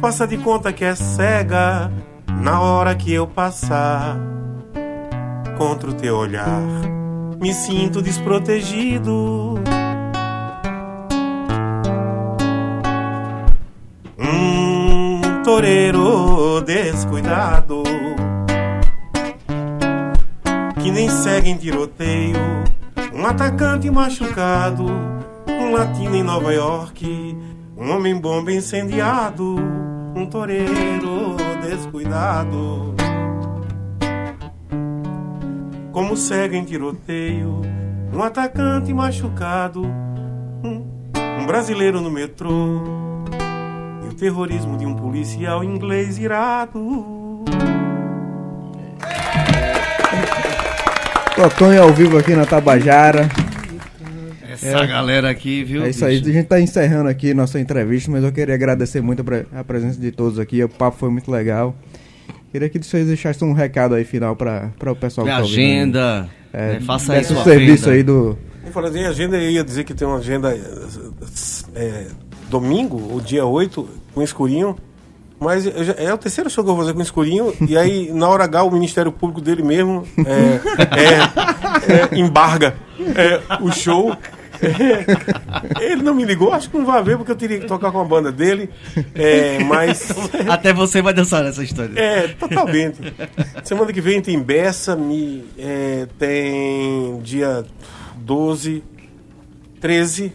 [0.00, 1.92] Faça de conta que é cega
[2.40, 4.16] na hora que eu passar
[5.58, 6.99] contra o teu olhar.
[7.40, 9.54] Me sinto desprotegido.
[14.18, 17.82] Um toureiro descuidado
[20.82, 22.36] que nem segue em tiroteio.
[23.14, 24.84] Um atacante machucado,
[25.48, 27.38] um latino em Nova York,
[27.74, 29.56] um homem bomba incendiado,
[30.14, 32.99] um toureiro descuidado.
[35.92, 37.62] Como segue em tiroteio,
[38.12, 40.86] um atacante machucado, um,
[41.40, 42.80] um brasileiro no metrô,
[44.04, 47.44] e o terrorismo de um policial inglês irado.
[51.34, 53.28] Totonho ao vivo aqui na Tabajara.
[54.52, 55.84] Essa galera aqui, viu?
[55.84, 59.22] É isso aí, a gente tá encerrando aqui nossa entrevista, mas eu queria agradecer muito
[59.22, 61.74] a pre- a presença de todos aqui, o papo foi muito legal.
[62.50, 66.74] Queria que vocês deixassem um recado aí final para o pessoal que tá agenda, É,
[66.74, 67.96] né, faça desse sua serviço agenda.
[67.96, 68.36] aí do...
[68.66, 70.52] Eu falei assim, agenda, eu ia dizer que tem uma agenda
[71.74, 72.06] é,
[72.48, 74.76] domingo, o dia 8, com escurinho.
[75.38, 77.54] Mas eu já- é o terceiro show que eu vou fazer com escurinho.
[77.66, 80.60] e aí, na hora H, o Ministério Público dele mesmo é,
[80.98, 82.74] é, é, embarga
[83.16, 84.14] é, o show.
[85.80, 88.00] Ele não me ligou, acho que não vai ver, porque eu teria que tocar com
[88.00, 88.70] a banda dele.
[89.14, 90.10] É, mas.
[90.48, 91.98] Até você vai dançar nessa história.
[91.98, 93.00] É, totalmente.
[93.64, 97.64] Semana que vem tem Bessa, me, é, tem dia
[98.16, 98.82] 12,
[99.80, 100.32] 13,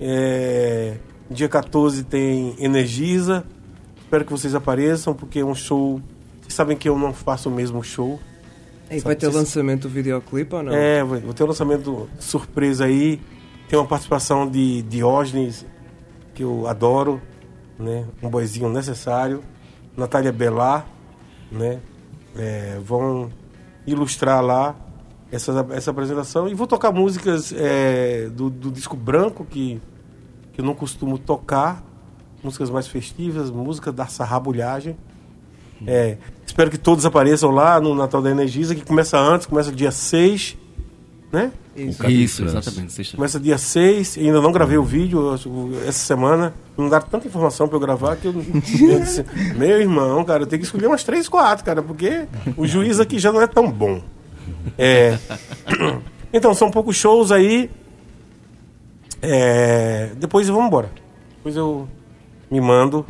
[0.00, 0.94] é,
[1.30, 3.44] dia 14 tem Energisa.
[4.02, 6.00] Espero que vocês apareçam, porque é um show.
[6.40, 8.18] Vocês sabem que eu não faço o mesmo show.
[8.90, 10.72] E vai ter lançamento do videoclipe ou não?
[10.72, 13.20] É, vai ter um lançamento surpresa aí.
[13.68, 15.66] Tem uma participação de Diógenes,
[16.34, 17.20] que eu adoro,
[17.78, 18.06] né?
[18.22, 19.42] Um boizinho necessário.
[19.96, 20.86] Natália Belar,
[21.52, 21.80] né?
[22.36, 23.30] É, vão
[23.86, 24.74] ilustrar lá
[25.30, 26.48] essa, essa apresentação.
[26.48, 29.80] E vou tocar músicas é, do, do disco branco, que,
[30.52, 31.84] que eu não costumo tocar.
[32.42, 34.96] Músicas mais festivas, música da sarrabulhagem.
[35.86, 36.16] É,
[36.46, 40.56] espero que todos apareçam lá no Natal da Energisa, que começa antes, começa dia 6,
[41.32, 41.52] né?
[41.76, 42.10] Isso.
[42.10, 43.14] Isso, exatamente.
[43.14, 45.32] Começa dia 6, ainda não gravei o vídeo
[45.86, 46.52] essa semana.
[46.76, 49.24] Não dá tanta informação pra eu gravar que eu, eu disse,
[49.56, 52.26] meu irmão, cara, eu tenho que escolher umas 3, 4, cara, porque
[52.56, 54.02] o juiz aqui já não é tão bom.
[54.76, 55.18] É,
[56.32, 57.70] então, são poucos shows aí.
[59.22, 60.90] É, depois vamos embora.
[61.36, 61.88] Depois eu
[62.50, 63.06] me mando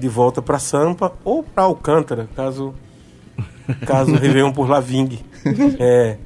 [0.00, 2.74] de volta pra Sampa ou pra Alcântara, caso
[3.86, 5.20] caso Réveillon por lá vingue.
[5.78, 6.16] É,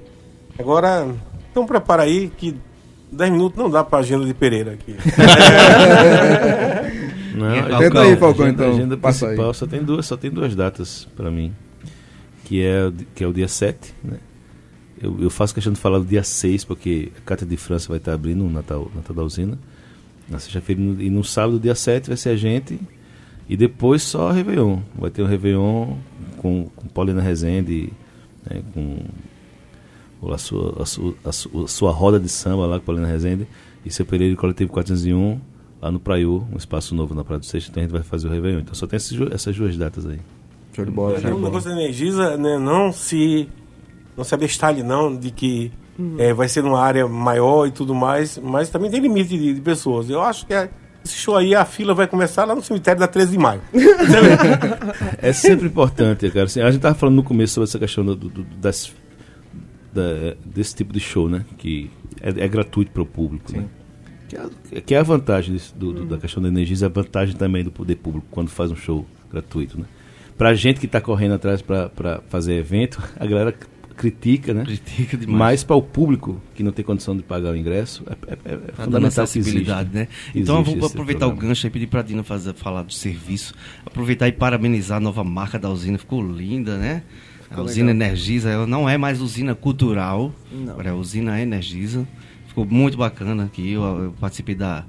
[0.59, 1.07] agora,
[1.51, 2.57] então prepara aí que
[3.13, 4.95] 10 minutos não dá pra agenda de Pereira aqui.
[7.35, 7.79] Não, é Falcão?
[7.81, 8.67] Tenta aí, Falcão, agenda, então.
[8.67, 9.31] a agenda Passa aí.
[9.33, 11.53] principal só tem duas, só tem duas datas para mim,
[12.45, 14.19] que é que é o dia 7, né?
[15.03, 17.99] Eu, eu faço questão de falar do dia 6 porque a Carta de França vai
[17.99, 19.59] estar abrindo o Natal, Natal da Usina.
[20.29, 22.79] Na sexta-feira e no- e no sábado, dia 7, vai ser a gente.
[23.49, 24.79] E depois só Réveillon.
[24.99, 25.97] Vai ter um Réveillon
[26.39, 27.93] com, com Paulina Rezende,
[28.49, 28.99] né, com
[30.33, 33.47] a sua, a, sua, a, sua, a sua roda de samba lá com Paulina Rezende.
[33.85, 35.39] E seu Pereira e Coletivo 401
[35.83, 37.69] lá no Praiô, um espaço novo na Praia do Seixo.
[37.71, 38.61] Então a gente vai fazer o Réveillon.
[38.61, 40.19] Então só tem esses essas duas datas aí.
[40.73, 41.45] Show de bola, show de o bola.
[41.49, 43.49] negócio da Energisa, né, não se
[44.17, 45.71] não se abestalhe não de que
[46.19, 49.61] é, vai ser numa área maior e tudo mais, mas também tem limite de, de
[49.61, 50.09] pessoas.
[50.09, 50.71] Eu acho que é-
[51.05, 53.61] esse show aí, a fila vai começar lá no cemitério da 13 de maio.
[55.19, 56.45] É sempre importante, cara.
[56.47, 58.93] Assim, a gente estava falando no começo sobre essa questão do, do- das,
[59.93, 61.45] da- desse tipo de show, né?
[61.59, 61.91] Que
[62.21, 63.65] é, é gratuito para o público, né?
[64.29, 64.37] Que
[64.77, 67.37] é, que é a vantagem desse- do- do- da questão da energia, é a vantagem
[67.37, 69.85] também do poder público quando faz um show gratuito, né?
[70.37, 73.55] Pra gente que está correndo atrás para fazer evento, a galera
[73.97, 74.65] critica, né?
[74.65, 75.39] Critica demais.
[75.39, 78.37] Mas para o público que não tem condição de pagar o ingresso, é, é- é
[78.37, 79.23] Tá dando fundamental que exista.
[79.23, 80.09] acessibilidade, né?
[80.35, 83.55] Então eu vou aproveitar o gancho e pedir pra Dina fazer, falar do serviço.
[83.87, 85.99] Aproveitar e parabenizar a nova marca da usina.
[85.99, 87.03] Ficou linda, né?
[87.51, 90.73] a usina Energisa, ela não é mais usina cultural, Não.
[90.73, 92.05] agora é a usina Energisa.
[92.49, 93.73] Ficou muito bacana aqui.
[93.73, 94.85] Eu, eu participei da,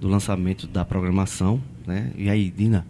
[0.00, 2.10] do lançamento da programação, né?
[2.16, 2.86] E aí, Dina?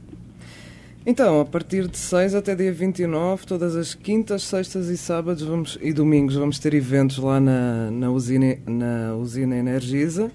[1.09, 5.79] Então, a partir de 6 até dia 29, todas as quintas, sextas e sábados vamos,
[5.81, 10.33] e domingos vamos ter eventos lá na, na, usina, na usina Energisa.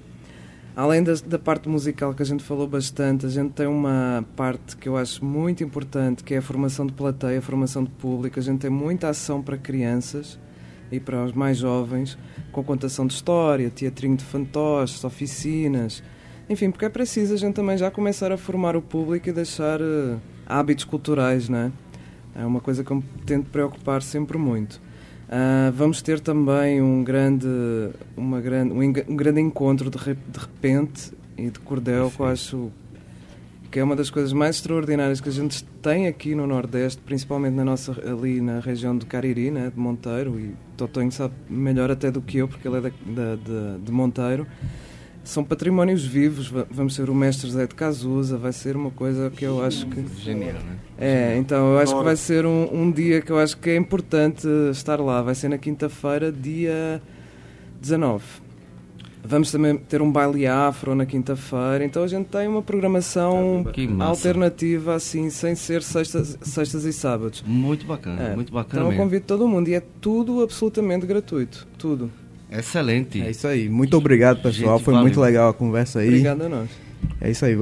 [0.74, 4.78] Além das- da, parte musical que a gente falou bastante, a gente tem uma parte
[4.78, 8.40] que eu acho muito importante, que é a formação de plateia, a formação de público.
[8.40, 10.40] A gente tem muita ação para crianças
[10.90, 12.18] e para os mais jovens,
[12.54, 16.02] com contação de história, teatrinho de fantoches, oficinas.
[16.50, 19.82] Enfim, porque é preciso a gente também já começar a formar o público e deixar
[19.82, 20.16] eh,
[20.52, 21.72] hábitos culturais, não
[22.36, 22.46] é?
[22.46, 24.82] Uma coisa que eu me tento preocupar sempre muito.
[25.30, 27.48] Ah, vamos ter também um grande,
[28.18, 32.26] uma grande, um, um grande encontro de, re- de repente e de cordel que eu
[32.26, 32.72] acho
[33.70, 37.54] que é uma das coisas mais extraordinárias que a gente tem aqui no Nordeste, principalmente
[37.54, 42.12] na nossa, ali na região de Cariri, né, de Monteiro, e Totonho sabe melhor até
[42.12, 44.46] do que eu, porque ele é da, da- de, de Monteiro.
[45.24, 49.30] São patrimónios vivos, va- vamos ser o mestre Zé de Casusa, vai ser uma coisa
[49.30, 50.04] que eu acho que...
[50.20, 50.78] Genial, né?
[50.98, 53.76] É, então eu acho que vai ser um, um dia que eu acho que é
[53.76, 55.22] importante estar lá.
[55.22, 57.02] Vai ser na quinta-feira, dia
[57.80, 58.24] 19.
[59.24, 64.10] Vamos também ter um baile afro na quinta-feira, então a gente tem uma programação massa.
[64.10, 67.44] alternativa assim, sem ser sextas, sextas e sábados.
[67.46, 71.68] Muito bacana, É, muito bacana Então eu convido todo mundo e é tudo absolutamente gratuito.
[71.78, 72.10] Tudo.
[72.52, 73.22] Excelente.
[73.22, 73.70] É isso aí.
[73.70, 74.78] Muito obrigado, pessoal.
[74.78, 75.08] Gente, Foi valeu.
[75.08, 76.10] muito legal a conversa aí.
[76.10, 76.70] Obrigado a nós.
[77.22, 77.58] É isso aí.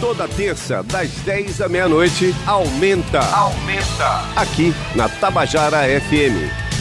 [0.00, 3.20] Toda terça, das 10 à meia-noite, aumenta.
[3.20, 4.32] Aumenta.
[4.34, 6.71] Aqui na Tabajara FM.